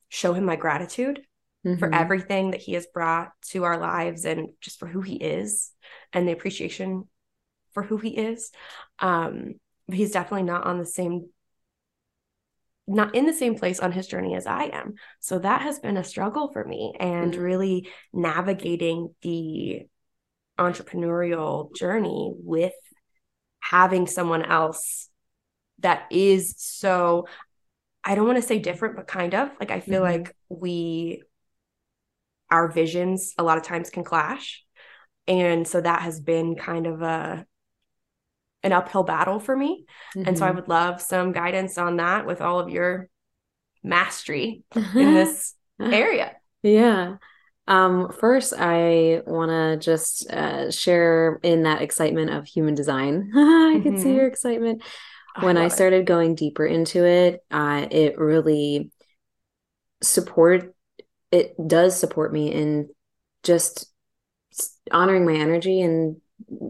[0.07, 1.21] show him my gratitude
[1.65, 1.77] mm-hmm.
[1.77, 5.71] for everything that he has brought to our lives and just for who he is
[6.13, 7.07] and the appreciation
[7.73, 8.51] for who he is
[8.99, 9.53] um
[9.88, 11.29] but he's definitely not on the same
[12.89, 14.95] not in the same place on his journey as I am.
[15.19, 17.41] So that has been a struggle for me and mm-hmm.
[17.41, 19.84] really navigating the
[20.58, 22.73] entrepreneurial journey with
[23.60, 25.10] having someone else
[25.80, 27.28] that is so
[28.04, 30.23] I don't want to say different but kind of like I feel mm-hmm.
[30.23, 31.23] like we
[32.49, 34.63] our visions a lot of times can clash
[35.28, 37.45] and so that has been kind of a
[38.63, 39.85] an uphill battle for me.
[40.15, 40.27] Mm-hmm.
[40.27, 40.57] And so I mm-hmm.
[40.57, 43.09] would love some guidance on that with all of your
[43.83, 46.35] mastery in this area.
[46.61, 47.17] Yeah.
[47.67, 53.31] Um, first, I want to just uh, share in that excitement of human design.
[53.35, 53.83] I mm-hmm.
[53.83, 54.81] can see your excitement.
[55.41, 56.05] When I, I started it.
[56.05, 58.91] going deeper into it, uh, it really
[60.01, 60.73] support.
[61.31, 62.89] It does support me in
[63.43, 63.85] just
[64.91, 66.17] honoring my energy and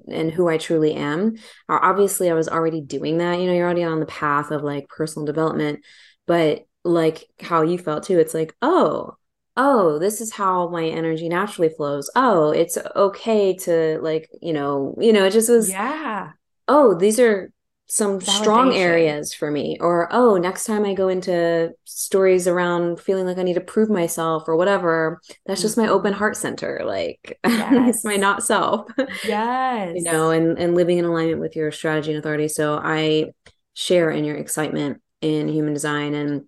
[0.08, 1.36] and who I truly am.
[1.68, 3.40] Uh, obviously, I was already doing that.
[3.40, 5.84] You know, you're already on the path of like personal development,
[6.26, 9.16] but like how you felt too, it's like, oh,
[9.58, 12.10] oh, this is how my energy naturally flows.
[12.16, 16.32] Oh, it's okay to like, you know, you know, it just was, yeah.
[16.68, 17.52] Oh, these are
[17.92, 18.42] some Validation.
[18.42, 23.40] strong areas for me or oh next time i go into stories around feeling like
[23.40, 26.20] i need to prove myself or whatever that's just my open mm-hmm.
[26.20, 27.90] heart center like yes.
[27.96, 28.88] it's my not self
[29.26, 33.26] yes you know and and living in alignment with your strategy and authority so i
[33.74, 36.44] share in your excitement in human design and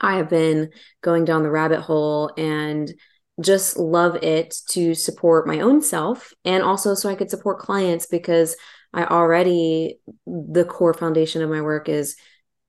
[0.00, 0.70] i have been
[1.02, 2.92] going down the rabbit hole and
[3.40, 8.06] just love it to support my own self and also so i could support clients
[8.06, 8.56] because
[8.92, 12.16] I already, the core foundation of my work is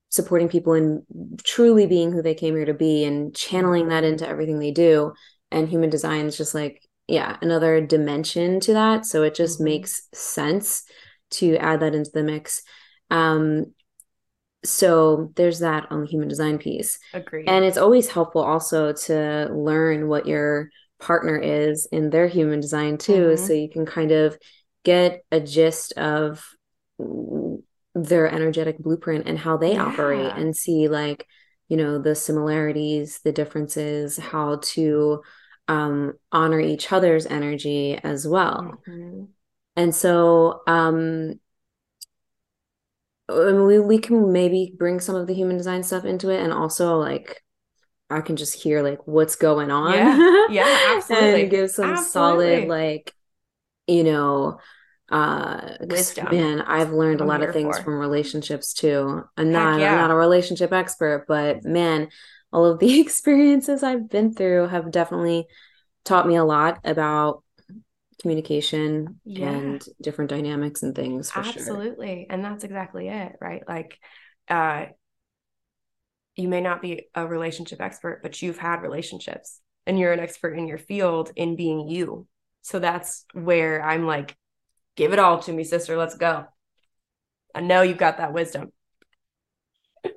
[0.08, 1.02] supporting people in
[1.42, 5.12] truly being who they came here to be and channeling that into everything they do.
[5.50, 9.06] And human design is just like, yeah, another dimension to that.
[9.06, 9.64] So it just mm-hmm.
[9.64, 10.84] makes sense
[11.32, 12.62] to add that into the mix.
[13.10, 13.74] Um,
[14.64, 16.98] so there's that on the human design piece.
[17.12, 17.48] Agreed.
[17.48, 20.68] And it's always helpful also to learn what your
[21.00, 23.12] partner is in their human design too.
[23.12, 23.46] Mm-hmm.
[23.46, 24.38] So you can kind of
[24.84, 26.44] get a gist of
[27.94, 29.84] their energetic blueprint and how they yeah.
[29.84, 31.26] operate and see like
[31.68, 35.22] you know the similarities the differences how to
[35.68, 39.24] um honor each other's energy as well mm-hmm.
[39.76, 41.38] and so um
[43.28, 46.98] we we can maybe bring some of the human design stuff into it and also
[46.98, 47.42] like
[48.10, 49.94] I can just hear like what's going on.
[49.94, 51.42] Yeah, yeah absolutely.
[51.42, 52.66] and give some absolutely.
[52.66, 53.14] solid like
[53.86, 54.58] you know
[55.12, 57.84] uh wisdom man i've learned a lot of things for.
[57.84, 59.92] from relationships too i'm not yeah.
[59.92, 62.08] i'm not a relationship expert but man
[62.50, 65.46] all of the experiences i've been through have definitely
[66.04, 67.44] taught me a lot about
[68.22, 69.50] communication yeah.
[69.50, 72.26] and different dynamics and things absolutely sure.
[72.30, 73.98] and that's exactly it right like
[74.48, 74.86] uh
[76.36, 80.56] you may not be a relationship expert but you've had relationships and you're an expert
[80.56, 82.26] in your field in being you
[82.62, 84.34] so that's where i'm like
[84.96, 85.96] Give it all to me, sister.
[85.96, 86.46] Let's go.
[87.54, 88.72] I know you've got that wisdom.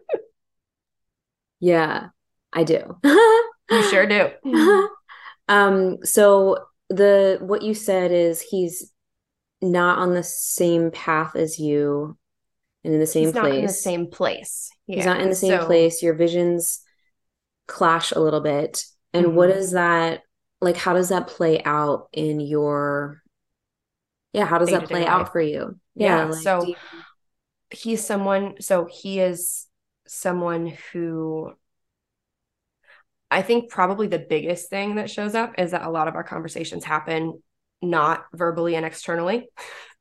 [1.59, 2.07] yeah,
[2.51, 2.97] I do.
[3.03, 4.29] you sure do.
[5.47, 8.91] um, so the what you said is he's
[9.61, 12.17] not on the same path as you
[12.83, 13.43] and in the same he's place.
[13.43, 14.69] Not in the same place.
[14.87, 14.95] Yeah.
[14.97, 15.65] He's not in the same so...
[15.65, 16.03] place.
[16.03, 16.81] Your visions
[17.67, 18.85] clash a little bit.
[19.13, 19.35] And mm-hmm.
[19.35, 20.21] what is that
[20.61, 23.21] like how does that play out in your
[24.35, 26.75] yeah how does that play out for you yeah, yeah like, so you...
[27.69, 29.67] he's someone so he is
[30.07, 31.51] someone who
[33.31, 36.23] i think probably the biggest thing that shows up is that a lot of our
[36.23, 37.41] conversations happen
[37.81, 39.47] not verbally and externally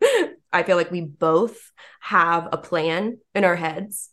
[0.52, 1.70] i feel like we both
[2.00, 4.10] have a plan in our heads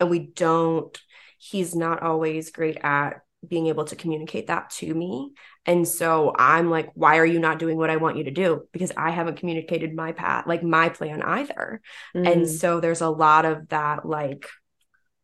[0.00, 1.00] and we don't
[1.38, 5.32] he's not always great at being able to communicate that to me.
[5.66, 8.66] And so I'm like, why are you not doing what I want you to do?
[8.72, 11.80] Because I haven't communicated my path, like my plan either.
[12.14, 12.32] Mm.
[12.32, 14.48] And so there's a lot of that, like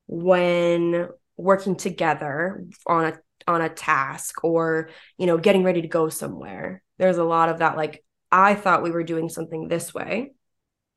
[0.07, 6.11] when working together on a on a task or you know getting ready to go
[6.11, 10.33] somewhere there's a lot of that like i thought we were doing something this way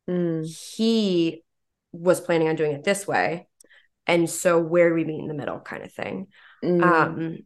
[0.09, 0.45] mm.
[0.75, 1.41] he
[1.93, 3.47] was planning on doing it this way
[4.05, 6.27] and so where do we meet in the middle kind of thing
[6.63, 6.83] Mm.
[6.83, 7.37] Um,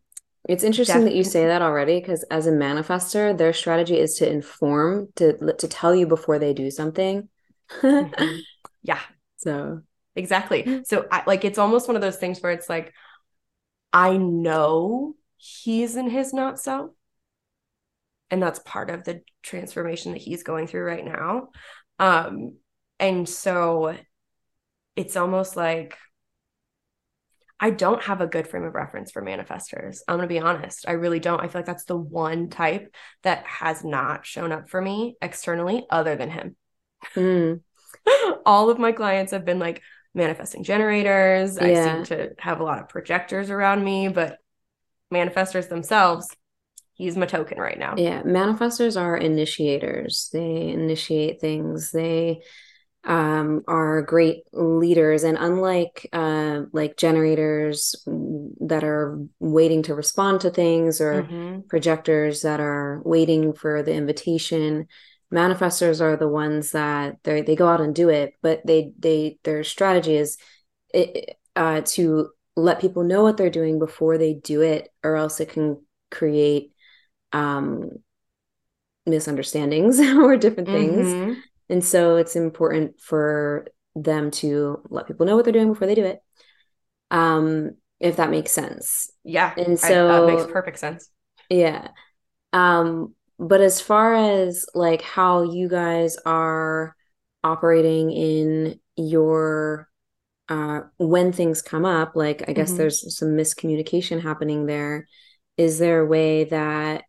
[0.48, 1.12] it's interesting definitely.
[1.12, 5.54] that you say that already because as a manifestor, their strategy is to inform, to
[5.54, 7.30] to tell you before they do something.
[7.92, 8.40] mm-hmm.
[8.84, 9.00] Yeah.
[9.40, 9.82] So
[10.16, 10.74] exactly.
[10.84, 12.92] So I, like it's almost one of those things where it's like
[13.94, 16.96] I know he's in his not so.
[18.32, 21.50] And that's part of the transformation that he's going through right now.
[22.00, 22.58] Um
[23.00, 23.96] and so
[24.96, 25.96] it's almost like
[27.60, 30.00] I don't have a good frame of reference for manifestors.
[30.08, 30.86] I'm going to be honest.
[30.88, 31.40] I really don't.
[31.40, 32.94] I feel like that's the one type
[33.24, 36.56] that has not shown up for me externally other than him.
[37.16, 37.62] Mm.
[38.46, 39.82] All of my clients have been like
[40.14, 41.58] manifesting generators.
[41.60, 41.68] Yeah.
[41.68, 44.38] I seem to have a lot of projectors around me, but
[45.12, 46.28] manifestors themselves,
[46.94, 47.96] he's my token right now.
[47.98, 50.30] Yeah, manifestors are initiators.
[50.32, 51.92] They initiate things.
[51.92, 52.42] They
[53.08, 60.50] um, are great leaders and unlike uh, like generators that are waiting to respond to
[60.50, 61.62] things or mm-hmm.
[61.70, 64.88] projectors that are waiting for the invitation
[65.34, 69.38] manifestors are the ones that they they go out and do it but they they
[69.44, 70.38] their strategy is
[70.94, 75.40] it, uh, to let people know what they're doing before they do it or else
[75.40, 75.82] it can
[76.12, 76.74] create
[77.32, 77.90] um
[79.06, 81.40] misunderstandings or different things mm-hmm.
[81.70, 85.96] And so it's important for them to let people know what they're doing before they
[85.96, 86.20] do it.
[87.12, 89.12] Um, if that makes sense.
[89.24, 89.54] Yeah.
[89.58, 91.10] And so I, that makes perfect sense.
[91.50, 91.90] Yeah.
[92.54, 96.96] Um, but as far as like how you guys are
[97.44, 99.88] operating in your
[100.50, 102.78] uh when things come up, like I guess mm-hmm.
[102.78, 105.08] there's some miscommunication happening there.
[105.58, 107.04] Is there a way that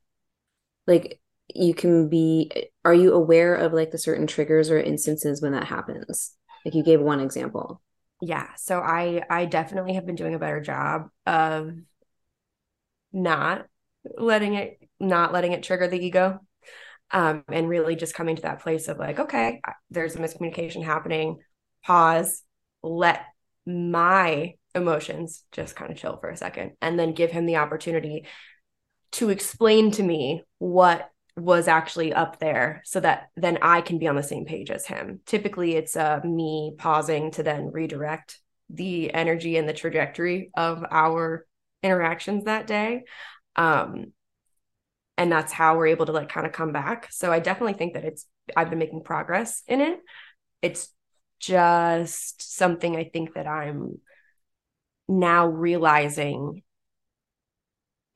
[0.87, 1.21] like
[1.55, 2.51] you can be
[2.89, 6.35] are you aware of like the certain triggers or instances when that happens?
[6.65, 7.83] Like you gave one example.
[8.23, 11.71] Yeah so i i definitely have been doing a better job of
[13.13, 13.67] not
[14.17, 16.41] letting it not letting it trigger the ego
[17.11, 19.61] um and really just coming to that place of like okay
[19.91, 21.39] there's a miscommunication happening.
[21.85, 22.43] Pause
[22.83, 23.25] let
[23.67, 28.27] my emotions just kind of chill for a second and then give him the opportunity
[29.13, 31.09] to explain to me what
[31.39, 34.87] was actually up there so that then I can be on the same page as
[34.87, 35.21] him.
[35.27, 41.47] Typically, it's uh, me pausing to then redirect the energy and the trajectory of our
[41.83, 43.05] interactions that day.
[43.57, 44.13] Um,
[45.17, 47.09] and that's how we're able to like kind of come back.
[47.11, 48.27] So I definitely think that it's,
[48.57, 50.01] I've been making progress in it.
[50.63, 50.89] It's
[51.41, 54.01] just something I think that I'm
[55.09, 56.63] now realizing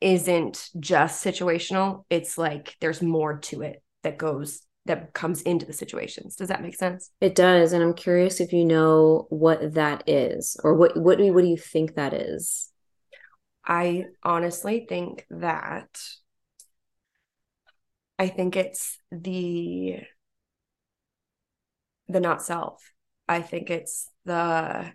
[0.02, 2.04] isn't just situational.
[2.10, 6.34] It's like there's more to it that goes that comes into the situations.
[6.34, 7.10] Does that make sense?
[7.20, 11.24] It does, and I'm curious if you know what that is, or what what do
[11.24, 12.70] you, what do you think that is?
[13.64, 15.88] I honestly think that
[18.18, 20.00] I think it's the
[22.08, 22.92] the not self.
[23.28, 24.92] I think it's the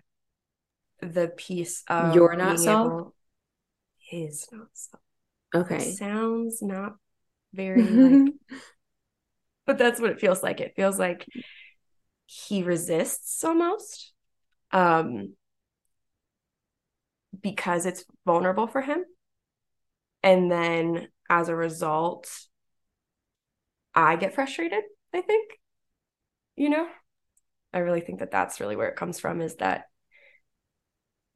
[1.00, 2.86] the piece of Your not self?
[2.86, 3.14] able-
[4.08, 5.02] his not self.
[5.54, 5.76] Okay.
[5.76, 6.96] It sounds not
[7.52, 8.34] very like
[9.66, 10.60] but that's what it feels like.
[10.60, 11.26] It feels like
[12.26, 14.12] he resists almost.
[14.72, 15.34] Um
[17.40, 19.04] because it's vulnerable for him.
[20.22, 22.30] And then as a result,
[23.94, 24.84] I get frustrated,
[25.14, 25.58] I think.
[26.56, 26.88] You know,
[27.72, 29.84] I really think that that's really where it comes from is that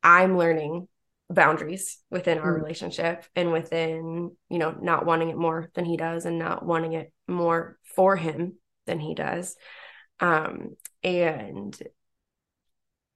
[0.03, 0.89] I'm learning
[1.33, 2.63] boundaries within our Mm.
[2.63, 6.93] relationship and within, you know, not wanting it more than he does and not wanting
[6.93, 9.57] it more for him than he does.
[10.21, 11.81] Um, and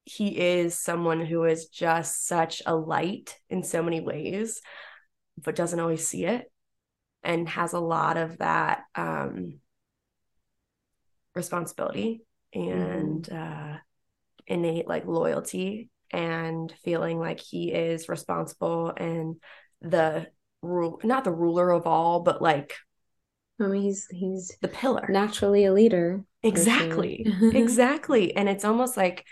[0.04, 4.62] he is someone who is just such a light in so many ways,
[5.42, 6.50] but doesn't always see it
[7.22, 9.58] and has a lot of that um,
[11.34, 12.22] responsibility
[12.54, 13.76] and uh,
[14.46, 19.36] innate like loyalty and feeling like he is responsible and
[19.82, 20.26] the
[20.62, 22.74] rule not the ruler of all but like
[23.60, 25.06] I mean, he's he's the pillar.
[25.08, 26.22] naturally a leader.
[26.42, 27.26] exactly.
[27.40, 28.36] Exactly.
[28.36, 29.24] And it's almost like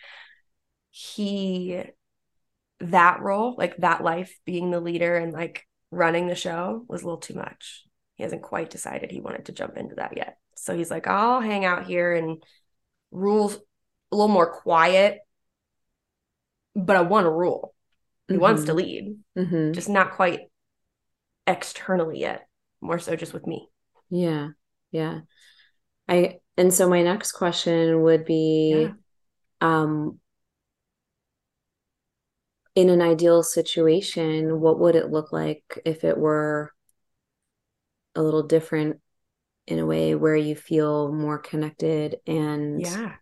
[0.91, 1.83] he
[2.81, 7.05] that role like that life being the leader and like running the show was a
[7.05, 7.85] little too much.
[8.15, 10.39] He hasn't quite decided he wanted to jump into that yet.
[10.57, 12.43] So he's like i'll hang out here and
[13.11, 13.53] rule
[14.11, 15.19] a little more quiet
[16.75, 17.75] but i want to rule
[18.29, 18.77] he wants to Mhm.
[18.77, 19.73] lead Mhm.
[19.75, 20.51] just not quite
[21.47, 22.49] externally yet
[22.81, 23.69] more so just with me
[24.11, 24.51] Yeah.
[24.91, 25.21] Yeah.
[26.09, 28.93] I and so my next question would be Yeah.
[29.61, 30.21] um
[32.75, 36.73] in an ideal situation, what would it look like if it were
[38.15, 39.01] a little different
[39.67, 43.17] in a way where you feel more connected and yeah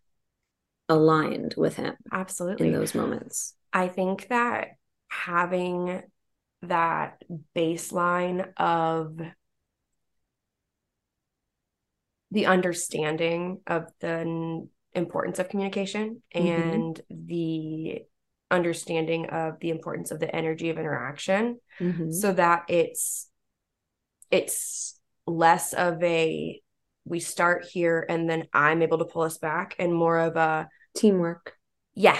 [0.92, 3.54] aligned with him absolutely in those moments?
[3.72, 4.68] I think that
[5.08, 6.02] having
[6.62, 7.22] that
[7.56, 9.18] baseline of
[12.30, 16.72] the understanding of the importance of communication Mhm.
[16.74, 18.02] and the
[18.50, 22.12] understanding of the importance of the energy of interaction Mhm.
[22.12, 23.28] so that it's
[24.30, 26.60] it's less of a
[27.04, 30.68] we start here and then I'm able to pull us back and more of a
[30.94, 31.54] Teamwork.
[31.94, 32.18] yeah.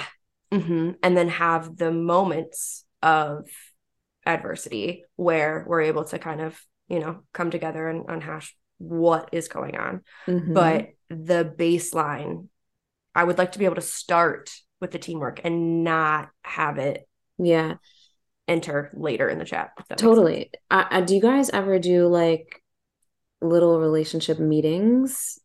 [0.53, 3.49] hmm And then have the moments of
[4.27, 9.49] adversity where we're able to kind of, you know, come together and unhash what is
[9.49, 10.03] going on.
[10.27, 10.53] Mhm.
[10.55, 12.49] But the baseline,
[13.15, 14.51] I would like to be able to start
[14.81, 17.09] with the teamwork and not have it
[17.39, 17.75] yeah,
[18.49, 19.73] enter later in the chat.
[19.79, 20.31] if that makes sense.
[20.31, 20.51] totally.
[20.71, 22.63] I, I, do you guys ever do like
[23.41, 25.39] little relationship meetings,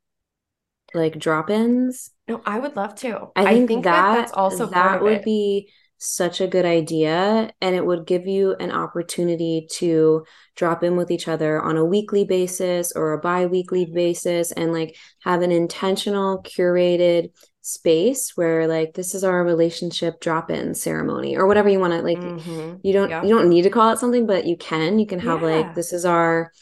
[0.94, 2.12] like drop-ins?
[2.28, 3.30] No, I would love to.
[3.36, 8.06] I think, that, that's also that would be such a good idea, and it would
[8.06, 10.26] give you an opportunity to
[10.56, 14.96] drop in with each other on a weekly basis or a bi-weekly basis and like
[15.24, 17.32] have an intentional, curated
[17.62, 22.18] space where like this is our relationship drop-in ceremony or whatever you want to like
[22.18, 22.80] Mhm.
[22.82, 23.24] you don't Yeah.
[23.24, 25.48] you don't need to call it something but you can you can have Yeah.
[25.48, 26.54] like this is our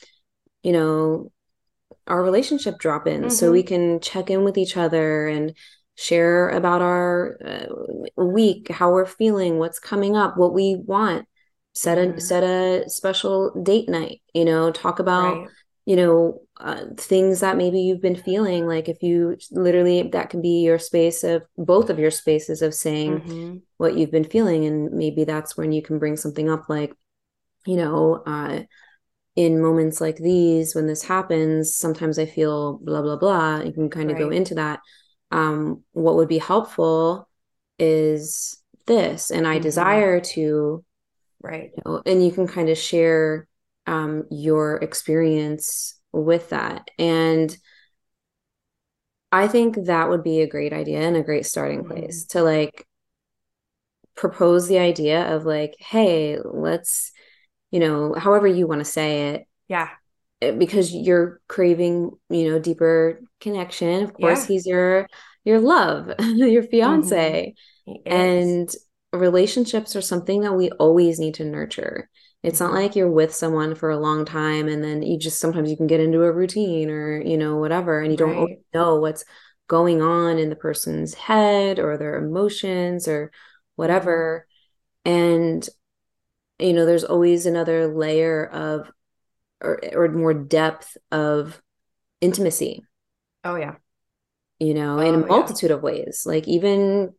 [0.63, 1.31] you know
[2.07, 5.55] our relationship drop in so we can check in with each other and
[5.95, 11.25] share about our uh, week how we're feeling what's coming up what we want
[11.73, 12.21] set a Mhm.
[12.21, 15.49] set a special date night you know talk about Right.
[15.85, 20.41] you know uh, things that maybe you've been feeling like if you literally that can
[20.41, 23.61] be your space of both of your spaces of saying Mhm.
[23.77, 26.93] what you've been feeling and maybe that's when you can bring something up like
[27.65, 28.61] you know uh
[29.35, 33.89] in moments like these when this happens sometimes i feel blah blah blah you can
[33.89, 34.79] kind of go into that
[35.31, 37.27] um what would be helpful
[37.77, 38.57] is
[38.87, 39.61] this and i Mhm.
[39.63, 40.83] desire to
[41.41, 41.71] Right.
[41.75, 43.47] you know, and you can kind of share
[43.87, 47.57] um your experience with that and
[49.31, 51.87] i think that would be a great idea and a great starting Mhm.
[51.87, 52.87] place to like
[54.15, 57.11] propose the idea of like hey let's
[57.75, 59.89] you know however you want to say it Yeah.
[60.41, 64.47] eh, because you're craving you know deeper connection of course Yeah.
[64.49, 65.07] he's your
[65.43, 66.11] your love
[66.53, 67.53] your fiance
[67.87, 68.01] is.
[68.05, 68.69] and
[69.13, 72.09] relationships are something that we always need to nurture
[72.43, 72.75] it's not Mhm.
[72.75, 75.87] like you're with someone for a long time and then you just sometimes you can
[75.87, 78.59] get into a routine or you know whatever and you don't Right.
[78.73, 79.25] know what's
[79.67, 83.31] going on in the person's head or their emotions or
[83.77, 84.45] whatever
[85.05, 85.67] and
[86.59, 88.91] you know there's always another layer of
[89.61, 91.61] or, or more depth of
[92.21, 92.87] intimacy
[93.43, 93.77] Oh yeah.
[94.59, 95.27] you know, in a Oh, yeah.
[95.27, 97.13] multitude of ways, like even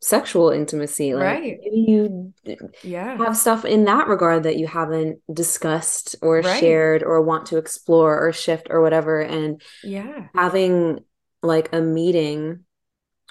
[0.00, 1.14] sexual intimacy.
[1.14, 1.60] Like Right.
[1.62, 2.34] you
[2.82, 3.18] Yeah.
[3.18, 6.54] have stuff in that regard that you haven't discussed or Right.
[6.60, 9.20] shared or want to explore or shift or whatever.
[9.20, 10.28] And Yeah.
[10.34, 11.00] having
[11.42, 12.64] like a meeting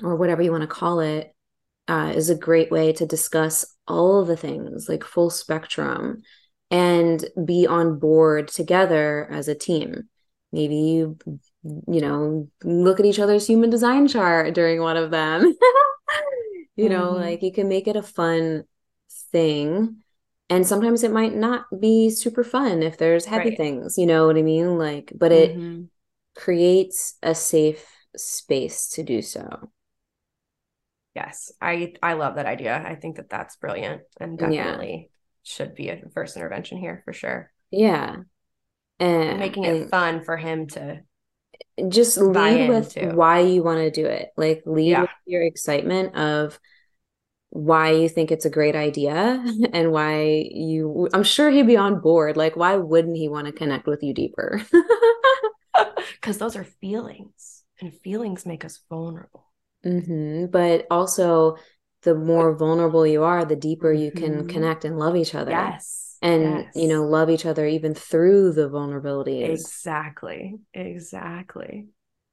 [0.03, 1.35] or whatever you want to call it
[1.87, 6.21] uh, is a great way to discuss all of the things, like full spectrum,
[6.71, 10.09] and be on board together as a team.
[10.51, 11.17] Maybe you,
[11.63, 15.55] you know, look at each other's human design chart during one of them.
[16.75, 17.13] You know, Mhm.
[17.13, 18.65] like you can make it a fun
[19.31, 19.97] thing.
[20.49, 23.57] And sometimes it might not be super fun if there's heavy Right.
[23.57, 24.77] things, you know what I mean?
[24.77, 25.89] Like, but it Mhm.
[26.35, 27.85] creates a safe
[28.17, 29.71] space to do so.
[31.17, 32.83] Yes, I I love that idea.
[32.85, 34.77] I think that that's brilliant and Yeah.
[34.77, 35.09] definitely
[35.43, 37.51] should be a first intervention here for sure.
[37.71, 38.23] Yeah.
[39.29, 41.03] And And, making it and fun for him to
[41.89, 44.29] just lead with why you want to do it.
[44.37, 44.99] Like lead Yeah.
[44.99, 46.59] with your excitement of
[47.51, 49.43] why you think it's a great idea
[49.73, 52.37] and why you I'm sure he'd be on board.
[52.37, 54.61] Like why wouldn't he want to connect with you deeper?
[56.21, 59.45] because those are feelings and feelings make us vulnerable.
[59.83, 61.57] Hmm But also
[62.03, 64.49] the more vulnerable you are, the deeper you can Mhm.
[64.49, 65.51] connect and love each other.
[65.51, 66.17] Yes.
[66.21, 69.51] And you know, love each other even through the vulnerabilities.
[69.53, 70.59] Exactly.
[70.73, 71.87] Exactly.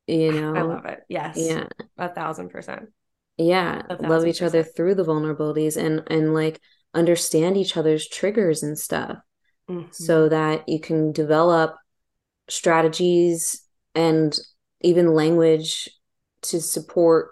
[0.06, 1.00] You know, I love it.
[1.08, 1.36] Yes.
[1.38, 1.68] Yeah.
[1.98, 2.90] A thousand percent.
[3.36, 3.82] Yeah.
[3.88, 6.60] A Love thousand each other through the vulnerabilities and and like
[6.94, 9.18] understand each other's triggers and stuff
[9.68, 9.90] Mhm.
[9.92, 11.76] so that you can develop
[12.48, 13.62] strategies
[13.94, 14.38] and
[14.82, 15.90] even language
[16.44, 17.30] to support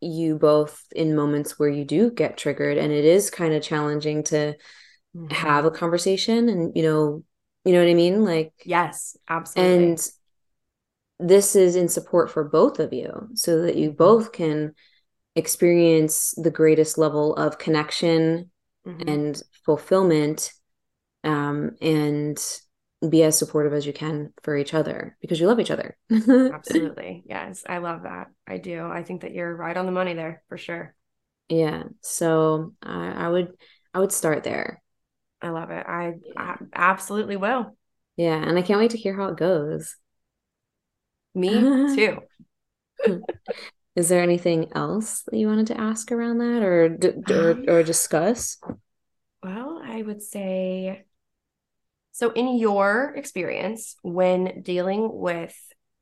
[0.00, 4.22] you both in moments where you do get triggered and it is kind of challenging
[4.24, 4.54] to
[5.30, 7.22] have a conversation and you know
[7.64, 9.84] you know what I mean like Yes, absolutely.
[9.86, 10.10] and
[11.20, 13.96] this is in support for both of you so that you Mhm.
[13.96, 14.74] both can
[15.36, 18.50] experience the greatest level of connection
[18.84, 19.08] Mhm.
[19.08, 20.52] and fulfillment
[21.24, 22.38] um, and
[23.08, 25.96] be as supportive as you can for each other because you love each other.
[26.10, 27.22] Absolutely.
[27.26, 28.28] Yes, I love that.
[28.46, 28.86] I do.
[28.86, 30.94] I think that you're right on the money there for sure.
[31.48, 31.84] Yeah.
[32.00, 33.56] So I, I would
[33.92, 34.82] I would start there.
[35.42, 35.84] I love it.
[35.86, 37.76] I, I absolutely will.
[38.16, 38.36] Yeah.
[38.36, 39.96] And I can't wait to hear how it goes.
[41.34, 42.18] Me too.
[43.96, 46.98] Is there anything else that you wanted to ask around that or
[47.30, 48.58] or, Um, or discuss?
[49.42, 51.04] Well, I would say
[52.14, 55.56] so in your experience when dealing with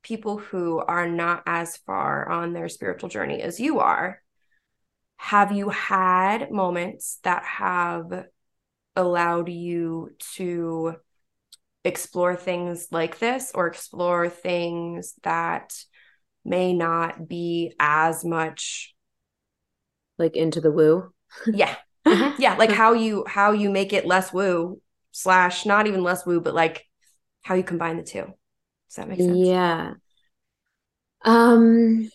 [0.04, 4.22] people who are not as far on their spiritual journey as you are,
[5.18, 8.26] have you had moments that have
[8.96, 10.96] allowed you to
[11.84, 15.74] explore things like this or explore things that
[16.44, 18.94] may not be as much
[20.18, 21.12] Like into the woo?
[21.50, 22.34] yeah Mhm.
[22.38, 24.80] yeah like how you how you make it less woo
[25.12, 26.86] slash not even less woo but like
[27.42, 29.94] how you combine the two does that make sense Yeah.
[31.24, 32.10] Um,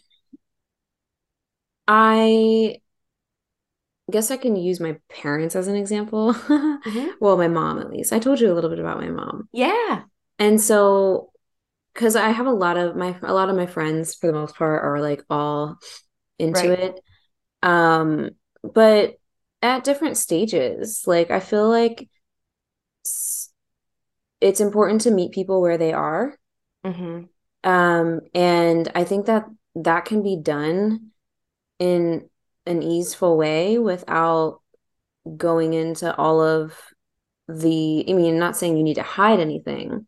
[1.88, 2.82] I
[4.12, 6.36] guess I can use my parents as an example.
[6.86, 7.20] Mhm.
[7.20, 8.14] Well, my mom at least.
[8.14, 9.50] I told you a little bit about my mom.
[9.52, 10.04] yeah
[10.39, 11.32] And so,
[11.93, 14.56] because I have a lot of my a lot of my friends for the most
[14.56, 15.78] part are like all
[16.39, 16.72] into Right.
[16.72, 17.00] it.
[17.64, 18.32] Um,
[18.64, 19.18] but
[19.62, 22.10] at different stages, like I feel like
[24.42, 26.38] it's important to meet people where they are.
[26.84, 27.30] hmm
[27.64, 31.12] Um, and I think that that can be done
[31.80, 32.30] in
[32.66, 34.62] an easeful way without
[35.38, 36.74] going into all of
[37.48, 40.08] the, I mean, I'm not saying you need to hide anything,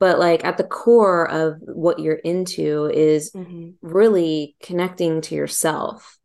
[0.00, 6.18] but like at the core of what you're into is hmm really connecting to yourself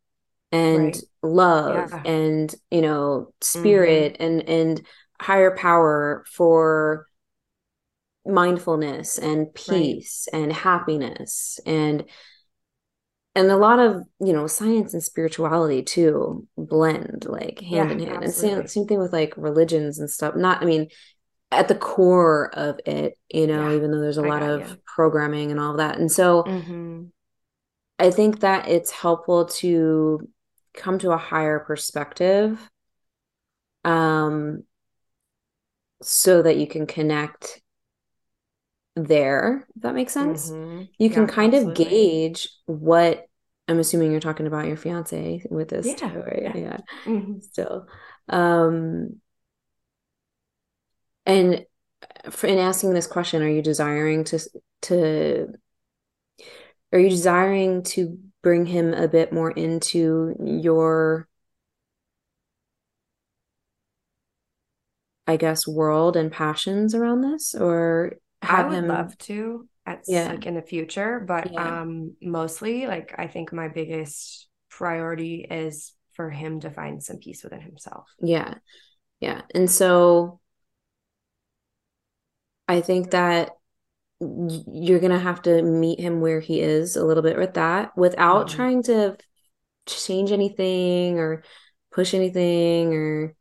[0.51, 1.03] and Right.
[1.23, 2.01] love Yeah.
[2.05, 4.85] and, you know, spirit and and
[5.21, 7.07] higher power for
[8.25, 12.05] mindfulness and peace and happiness and
[13.35, 17.99] and a lot of you know science and spirituality too blend like hand in Yeah,
[17.99, 18.23] hand.
[18.23, 20.35] And same, same thing with like religions and stuff.
[20.35, 20.87] Not i mean
[21.51, 24.67] at the core of it you know Yeah, even though there's a I lot of
[24.67, 24.77] ya.
[24.85, 25.99] programming and all of that.
[25.99, 27.11] And so hmm
[27.99, 30.27] i think that it's helpful to
[30.73, 32.69] come to a higher perspective
[33.83, 34.65] um
[36.01, 37.61] so that you can connect
[38.95, 43.27] there if that makes sense hmm you can Yeah, kind of gauge what
[43.67, 46.53] I'm assuming you're talking about your fiance with this Yeah, yeah.
[46.53, 47.87] Yeah, hmm still.
[48.29, 49.21] Um,
[51.25, 51.65] and
[52.29, 54.39] for, in asking this question, are you desiring to
[54.83, 55.53] to
[56.93, 61.27] are you desiring to bring him a bit more into your
[65.27, 68.13] I guess world and passions around this or
[68.49, 70.29] I would him love to at yeah.
[70.29, 71.81] like in the future, but yeah.
[71.81, 77.43] um mostly like I think my biggest priority is for him to find some peace
[77.43, 78.07] within himself.
[78.19, 78.55] Yeah.
[79.19, 79.41] Yeah.
[79.53, 80.39] And so
[82.67, 83.51] I think that
[84.19, 87.97] you're going to have to meet him where he is a little bit with that
[87.97, 88.55] without mm-hmm.
[88.55, 89.17] trying to
[89.85, 91.43] change anything or
[91.91, 93.35] push anything or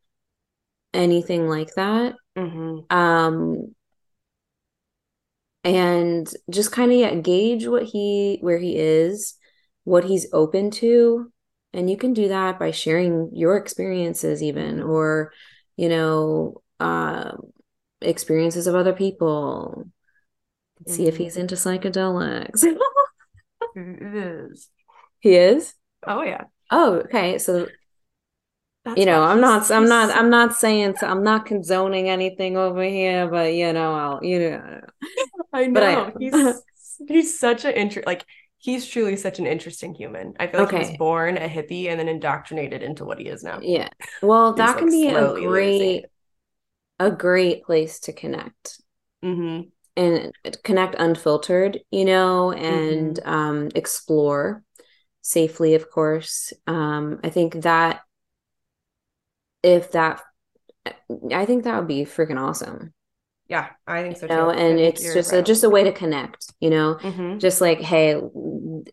[0.92, 2.14] anything like that.
[2.36, 2.96] Mm-hmm.
[2.96, 3.74] Um,
[5.64, 9.34] and just kind of yeah, gauge what he where he is,
[9.84, 11.32] what he's open to,
[11.72, 15.32] and you can do that by sharing your experiences, even or
[15.76, 17.32] you know, uh,
[18.00, 19.84] experiences of other people.
[20.82, 20.92] Mm-hmm.
[20.92, 21.42] See if he's mm-hmm.
[21.42, 22.64] into psychedelics.
[23.74, 24.68] he is.
[25.20, 25.74] He is.
[26.06, 26.44] Oh yeah.
[26.70, 27.38] Oh, okay.
[27.38, 27.66] So
[28.84, 32.82] that's you know, I'm not, I'm not, I'm not saying, I'm not condoning anything over
[32.82, 34.80] here, but you know, I'll, you know,
[35.54, 36.62] I know I he's
[37.08, 38.24] he's such an interest, like
[38.58, 40.34] he's truly such an interesting human.
[40.38, 40.84] I feel like okay.
[40.84, 43.60] he was born a hippie and then indoctrinated into what he is now.
[43.62, 43.88] Yeah,
[44.22, 46.06] well, that can like be a great,
[46.98, 48.80] a great place to connect.
[49.24, 49.68] Mm-hmm.
[49.96, 50.32] And
[50.64, 53.28] connect unfiltered, you know, and mm-hmm.
[53.30, 54.64] um, explore
[55.22, 56.52] safely, of course.
[56.66, 58.00] Um, I think that
[59.62, 60.20] if that
[61.32, 62.92] I think that would be freaking awesome.
[63.48, 66.52] Yeah, I think so you know, And it's just a, just a way to connect,
[66.60, 67.38] you know, mm-hmm.
[67.38, 68.20] just like, hey,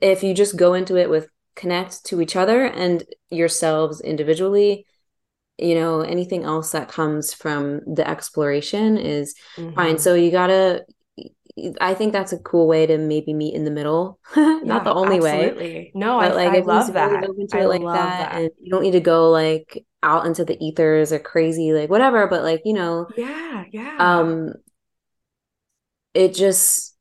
[0.02, 4.86] if you just go into it with connect to each other and yourselves individually,
[5.58, 9.74] you know, anything else that comes from the exploration is mm-hmm.
[9.74, 9.98] fine.
[9.98, 10.84] So you gotta,
[11.80, 14.20] I think that's a cool way to maybe meet in the middle.
[14.36, 15.64] Not yeah, the only absolutely.
[15.64, 15.92] way.
[15.96, 17.24] No, I, like, I love that.
[17.54, 18.42] I like love that, that.
[18.42, 22.28] And you don't need to go like out into the ethers or crazy, like whatever.
[22.28, 23.98] But like you know, yeah, yeah.
[24.00, 24.54] Um,
[26.14, 26.96] it just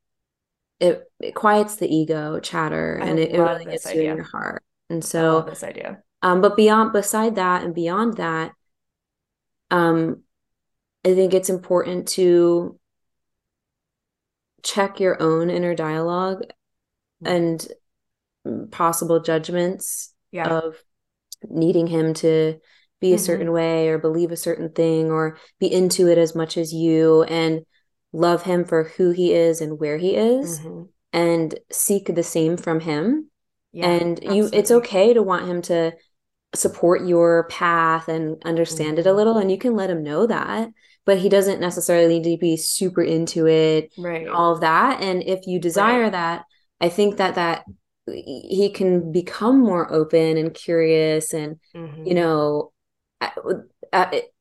[0.79, 4.03] it it quiets the ego chatter, I and it, it really gets idea.
[4.03, 4.63] you in your heart.
[4.89, 6.03] And so this idea.
[6.23, 8.53] Um, but beyond beside that and beyond that,
[9.71, 10.23] um,
[11.05, 12.79] I think it's important to
[14.63, 16.43] check your own inner dialogue
[17.25, 17.67] and
[18.71, 20.49] possible judgments yeah.
[20.49, 20.77] of
[21.49, 22.59] needing him to
[23.01, 23.25] be a mm-hmm.
[23.25, 27.23] certain way or believe a certain thing or be into it as much as you
[27.25, 27.63] and
[28.13, 30.83] love him for who he is and where he is mm-hmm.
[31.13, 33.31] and seek the same from him
[33.73, 34.37] yeah, and absolutely.
[34.37, 35.93] you it's okay to want him to
[36.55, 38.99] support your path and understand mm-hmm.
[38.99, 39.17] it a mm-hmm.
[39.17, 40.69] little and you can let him know that
[41.07, 45.23] but he doesn't necessarily need to be super into it right all of that and
[45.23, 46.13] if you desire right.
[46.13, 46.45] that
[46.81, 47.65] i think that that
[48.07, 52.05] he can become more open and curious and mm-hmm.
[52.05, 52.73] you know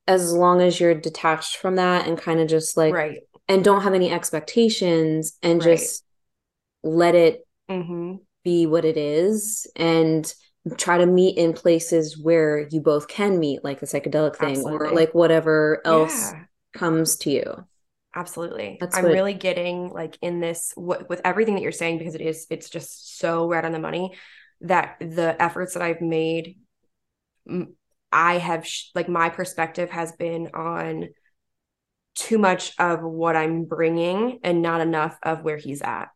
[0.07, 3.81] as long as you're detached from that and kind of just like right and don't
[3.81, 5.77] have any expectations and right.
[5.77, 6.03] just
[6.83, 8.15] let it mm-hmm.
[8.43, 10.33] be what it is and
[10.77, 14.87] try to meet in places where you both can meet like the psychedelic thing Absolutely.
[14.87, 17.65] or like whatever else yeah comes to you
[18.15, 19.13] absolutely That's i'm what...
[19.13, 22.69] really getting like in this what, with everything that you're saying because it is it's
[22.69, 24.13] just so right on the money
[24.61, 26.57] that the efforts that i've made
[28.11, 31.09] i have sh- like my perspective has been on
[32.15, 36.09] too much of what i'm bringing and not enough of where he's at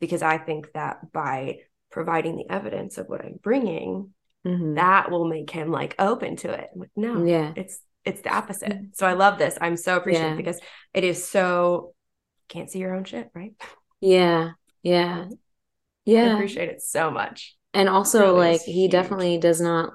[0.00, 1.58] because i think that by
[1.90, 4.10] providing the evidence of what i'm bringing
[4.46, 4.74] mm-hmm.
[4.74, 8.78] that will make him like open to it like, no yeah it's it's the opposite.
[8.92, 9.58] So I love this.
[9.60, 10.36] I'm so appreciative yeah.
[10.36, 10.60] because
[10.94, 11.92] it is so
[12.48, 13.52] can't see your own shit, right?
[14.00, 14.52] Yeah.
[14.82, 15.26] Yeah.
[16.08, 16.26] Yeah.
[16.26, 17.56] I appreciate it so much.
[17.74, 19.94] And also really like he definitely does not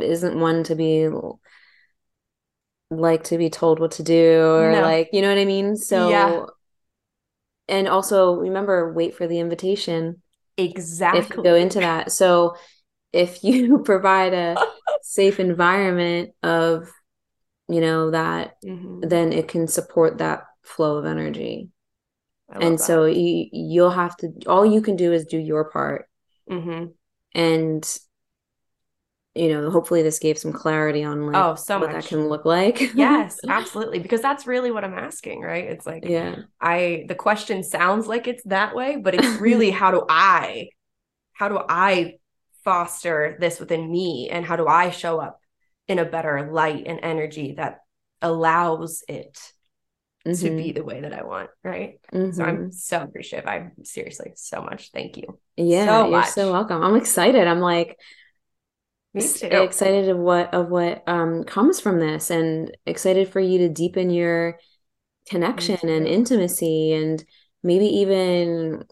[0.00, 1.08] isn't one to be
[2.90, 4.82] like to be told what to do or no.
[4.82, 5.76] like, you know what I mean?
[5.76, 6.44] So yeah.
[7.68, 10.22] and also remember wait for the invitation.
[10.56, 11.20] Exactly.
[11.20, 12.12] If you go into that.
[12.12, 12.56] So
[13.12, 14.56] if you provide a
[15.02, 16.90] safe environment of
[17.68, 19.00] you know that mm-hmm.
[19.08, 21.70] then it can support that flow of energy
[22.50, 22.82] and that.
[22.82, 26.06] so you you'll have to all you can do is do your part
[26.50, 26.86] mm-hmm.
[27.34, 27.98] and
[29.34, 32.04] you know hopefully this gave some clarity on like oh so what much.
[32.04, 36.04] that can look like yes absolutely because that's really what i'm asking right it's like
[36.06, 40.68] yeah i the question sounds like it's that way but it's really how do i
[41.32, 42.14] how do i
[42.64, 45.40] foster this within me and how do i show up
[45.88, 47.80] in a better light and energy that
[48.22, 49.38] allows it
[50.26, 50.32] mm-hmm.
[50.32, 50.72] to be Mm-hmm.
[50.72, 51.50] the way that I want.
[51.62, 52.00] Right.
[52.10, 52.40] So Mhm.
[52.40, 53.46] I'm so appreciative.
[53.46, 54.90] I'm seriously so much.
[54.92, 55.38] Thank you.
[55.56, 56.82] yeah, so you're so welcome.
[56.82, 57.46] I'm excited.
[57.46, 57.98] I'm like
[59.14, 59.48] Me too.
[59.48, 64.10] excited of what of what um comes from this and excited for you to deepen
[64.10, 64.58] your
[65.28, 67.24] connection and intimacy and
[67.62, 68.84] maybe even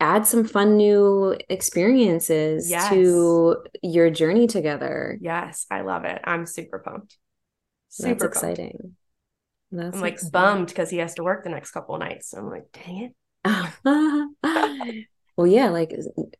[0.00, 2.90] add some fun new experiences Yes.
[2.90, 5.18] to your journey together.
[5.20, 6.20] Yes, I love it.
[6.24, 7.16] I'm super pumped.
[7.98, 8.58] That's Super pumped.
[8.58, 8.96] exciting.
[9.72, 10.32] That's I'm like exciting.
[10.32, 12.32] bummed because he has to work the next couple of nights.
[12.34, 13.12] I'm like, dang it.
[15.36, 15.92] well, yeah, like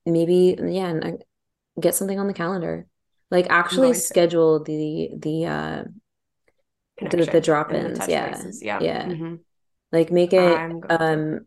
[0.07, 1.23] maybe yeah, and
[1.81, 2.87] get something on the calendar.
[3.33, 4.01] Like actually going to.
[4.01, 5.85] schedule the the uh
[7.01, 7.85] the, the drop-ins.
[7.85, 8.45] and the touch yeah.
[8.61, 8.81] Yeah.
[8.81, 9.05] Yeah.
[9.07, 9.41] Mhm.
[9.91, 11.47] Like make it I'm um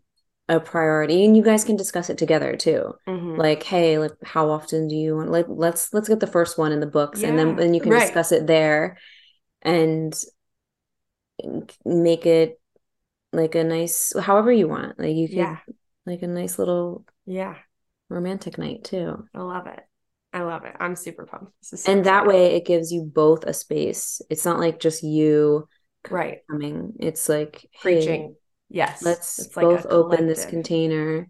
[0.49, 2.93] a priority and you guys can discuss it together too.
[3.07, 3.37] Mhm.
[3.37, 6.71] Like, hey, like how often do you want like let's let's get the first one
[6.71, 8.01] in the books and then Yeah, then you can right.
[8.01, 8.97] discuss it there
[9.61, 10.13] and
[11.85, 12.59] make it
[13.31, 14.99] like a nice however you want.
[14.99, 15.57] Like you could Yeah.
[16.05, 17.55] like a nice little Yeah.
[18.09, 19.27] romantic night too.
[19.33, 19.83] I love it.
[20.35, 20.75] I love it.
[20.81, 21.53] I'm super pumped.
[21.61, 24.21] So And that way it gives you both a space.
[24.29, 25.69] It's not like just you
[26.11, 26.39] right.
[26.51, 26.93] coming.
[26.99, 28.35] It's like hey, Preaching.
[28.69, 29.01] Yes.
[29.05, 31.29] let's It's like both open this container.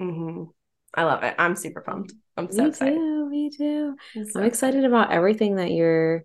[0.00, 0.48] Mhm.
[0.94, 1.34] I love it.
[1.38, 2.14] I'm super pumped.
[2.38, 2.96] I'm so me excited.
[2.96, 3.94] too, me too.
[4.16, 6.24] I'm so I'm excited about everything that you're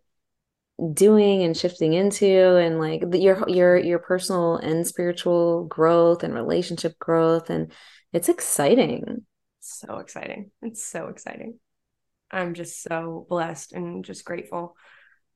[0.94, 6.34] doing and shifting into and like the, your your your personal and spiritual growth and
[6.34, 7.72] relationship growth and
[8.14, 9.26] it's exciting.
[9.80, 10.52] So exciting.
[10.62, 11.60] It's so exciting.
[12.32, 14.76] I'm just so blessed and just grateful,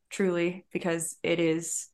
[0.10, 1.90] truly, because it is.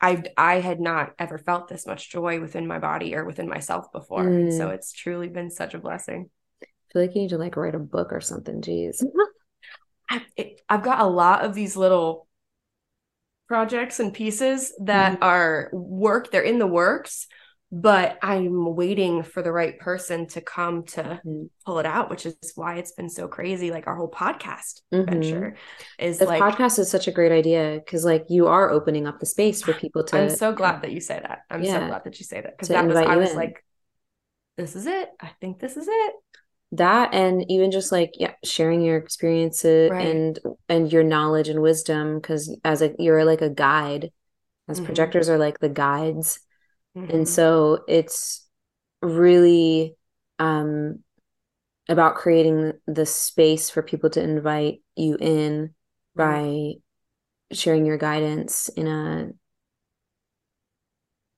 [0.00, 3.92] I I had not ever felt this much joy within my body or within myself
[3.92, 4.74] before, and so Mm.
[4.74, 6.30] it's truly been such a blessing.
[6.62, 8.60] I feel like you need to like write a book or something.
[8.62, 9.04] Jeez.
[10.08, 12.26] I've, it, I've got a lot of these little
[13.48, 15.22] projects and pieces that Mhm.
[15.22, 16.30] are work.
[16.30, 17.26] They're in the works,
[17.74, 21.48] but I'm waiting for the right person to come to Mhm.
[21.64, 23.70] pull it out, which is why it's been so crazy.
[23.70, 25.06] Like our whole podcast Mhm.
[25.06, 25.56] venture
[25.98, 26.42] is The like.
[26.42, 29.72] podcast is such a great idea because like you are opening up the space for
[29.84, 31.40] people to I'm so glad that you say that.
[31.50, 33.36] I'm so glad that you say that because that was I was in.
[33.36, 33.64] like,
[34.58, 35.08] this is it.
[35.18, 36.12] I think this is it.
[36.74, 40.06] that and even just like yeah sharing your experiences Right.
[40.06, 40.38] and
[40.70, 44.10] and your knowledge and wisdom because as a you're like a guide
[44.70, 44.86] as Mhm.
[44.86, 46.40] projectors are like the guides
[46.94, 47.10] Mhm.
[47.10, 48.46] and so it's
[49.02, 49.96] really
[50.38, 50.98] um
[51.88, 55.74] about creating the space for people to invite you in
[56.14, 56.42] Right.
[56.42, 56.72] by
[57.52, 59.32] sharing your guidance in a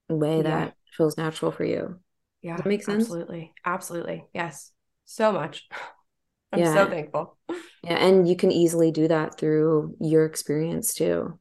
[0.08, 0.50] way Yeah.
[0.50, 1.98] that feels natural for you
[2.42, 3.04] yeah, that make sense?
[3.04, 4.72] Absolutely, absolutely, yes,
[5.04, 5.68] so much.
[6.52, 6.74] I'm Yeah.
[6.74, 7.38] so thankful.
[7.82, 11.38] Yeah, and you can easily do that through your experience too.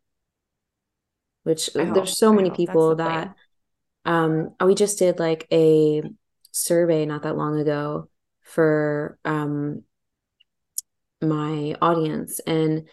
[1.43, 3.35] Which I hope- there's so I many hope people the that.
[4.05, 6.01] Um we just did like a
[6.51, 8.09] survey not that long ago
[8.41, 9.83] for um
[11.21, 12.87] my audience and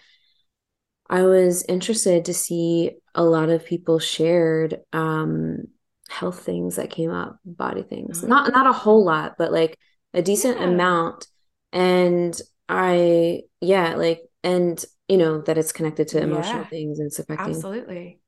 [1.09, 5.65] I was interested to see a lot of people shared um
[6.09, 8.23] health things that came up, body things.
[8.23, 9.79] Not not a whole lot, but like
[10.15, 10.61] a decent.
[10.61, 10.67] Yeah.
[10.67, 11.27] amount.
[11.73, 16.71] And I yeah, like and you know that it's connected to emotional Yeah.
[16.71, 18.20] things and it's affecting Absolutely,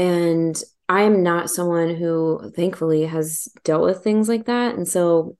[0.00, 4.74] and I am not someone who thankfully has dealt with things like that.
[4.74, 5.36] And so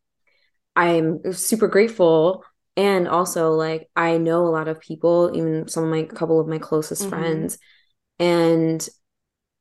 [0.76, 2.44] I'm super grateful.
[2.76, 6.48] And also, like, I know a lot of people, even some of my couple of
[6.48, 7.11] my closest Mhm.
[7.11, 7.58] friends,
[8.18, 8.88] and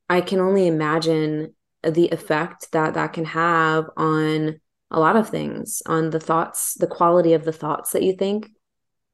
[0.10, 4.60] I can only imagine the effect that that can have on
[4.92, 8.50] a lot of things, on the thoughts, the quality of the thoughts that you think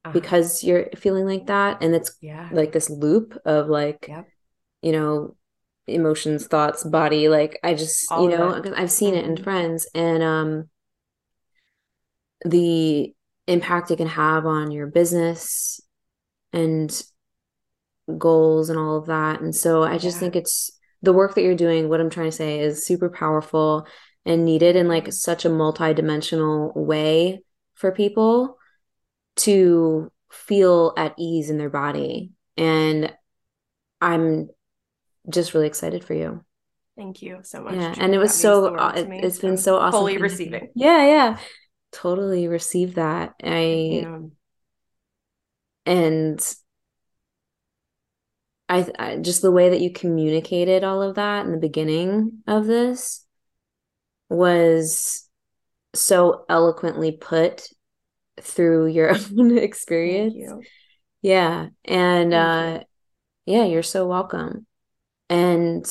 [0.04, 0.20] Uh-huh.
[0.20, 1.82] because you're feeling like that.
[1.82, 4.28] And it's yeah, like this loop of like Yep.
[4.82, 5.36] you know
[5.86, 9.44] emotions thoughts body like i just All you know i've seen it in Mhm.
[9.44, 10.68] friends and um
[12.44, 13.14] the
[13.46, 15.80] impact it can have on your business
[16.52, 17.02] and
[18.18, 20.20] goals and all of that and so i just Yeah.
[20.20, 20.70] think it's
[21.02, 23.86] the work that you're doing what i'm trying to say is super powerful
[24.24, 27.42] and needed in like such a multi-dimensional way
[27.74, 28.58] for people
[29.36, 33.12] to feel at ease in their body and
[34.00, 34.48] i'm
[35.28, 36.42] just really excited for you
[36.96, 37.74] Thank you so much.
[37.74, 38.04] yeah Julie.
[38.04, 40.70] and it was means so the world to it, it's been so awesome Fully receiving.
[40.74, 41.38] yeah yeah
[41.92, 44.32] totally received that i Um,
[45.84, 46.40] and
[48.68, 52.66] I, I just the way that you communicated all of that in the beginning of
[52.66, 53.24] this
[54.28, 55.28] was
[55.94, 57.68] so eloquently put
[58.40, 60.62] through your own experience you.
[61.22, 62.84] yeah and Thank uh
[63.46, 64.66] yeah you're so welcome
[65.28, 65.86] and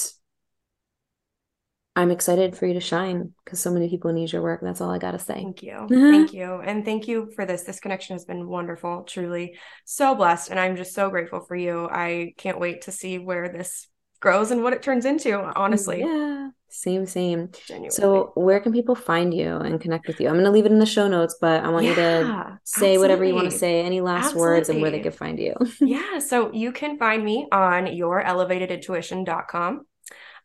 [1.97, 4.59] I'm excited for you to shine because so many people need your work.
[4.61, 5.36] That's all I got to say.
[5.36, 5.88] Thank you.
[5.89, 6.55] thank you.
[6.55, 7.63] And thank you for this.
[7.63, 10.51] This connection has been wonderful, truly so blessed.
[10.51, 11.88] And I'm just so grateful for you.
[11.89, 13.88] I can't wait to see where this
[14.19, 16.01] grows and what it turns into, honestly.
[16.01, 16.49] Yeah.
[16.70, 17.49] Same, same.
[17.68, 17.91] Genuinely.
[17.91, 20.28] So, where can people find you and connect with you?
[20.28, 22.59] I'm going to leave it in the show notes, but I want yeah, you to
[22.63, 22.97] say absolutely.
[22.97, 24.41] whatever you want to say, any last absolutely.
[24.41, 25.55] words, and where they can find you.
[25.82, 26.20] yeah.
[26.20, 29.86] So, you can find me on yourelevatedintuition.com.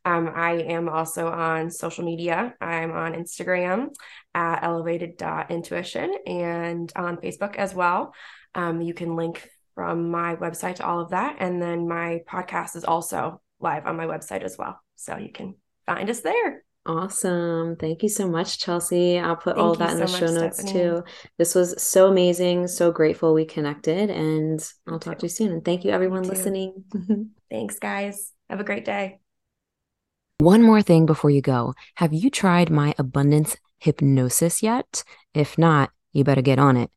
[0.05, 2.55] Um, I am also on social media.
[2.61, 3.89] I'm on Instagram
[4.35, 8.15] at elevated.intuition and on Facebook as well.
[8.55, 11.37] Um, you can link from my website to all of that.
[11.39, 14.81] And then my podcast is also live on my website as well.
[14.97, 15.55] So you can
[15.87, 16.65] find us there.
[16.87, 17.77] Awesome.
[17.77, 19.19] Thank you so much, Chelsy.
[19.19, 20.83] I'll put Thank all that in so the show much, notes Stephanie.
[20.83, 21.05] too.
[21.37, 22.69] This was so amazing.
[22.69, 25.53] So grateful we connected, and I'll talk to you soon.
[25.53, 26.85] And thank you, everyone listening.
[27.51, 28.33] Thanks, guys.
[28.49, 29.21] Have a great day.
[30.39, 35.05] One more thing before you go Have you tried my abundance hypnosis yet?
[35.35, 36.91] If not, you better get on it.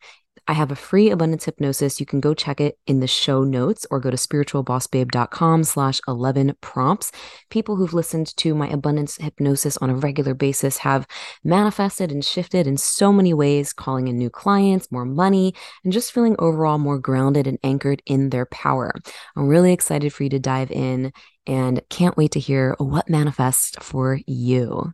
[0.47, 1.99] I have a free abundance hypnosis.
[1.99, 6.55] You can go check it in the show notes or go to spiritualbossbabe.com slash 11
[6.59, 7.11] prompts.
[7.49, 11.07] People who've listened to my abundance hypnosis on a regular basis have
[11.43, 16.11] manifested and shifted in so many ways, calling in new clients, more money, and just
[16.11, 18.93] feeling overall more grounded and anchored in their power.
[19.37, 21.13] I'm really excited for you to dive in
[21.47, 24.93] and can't wait to hear what manifests for you.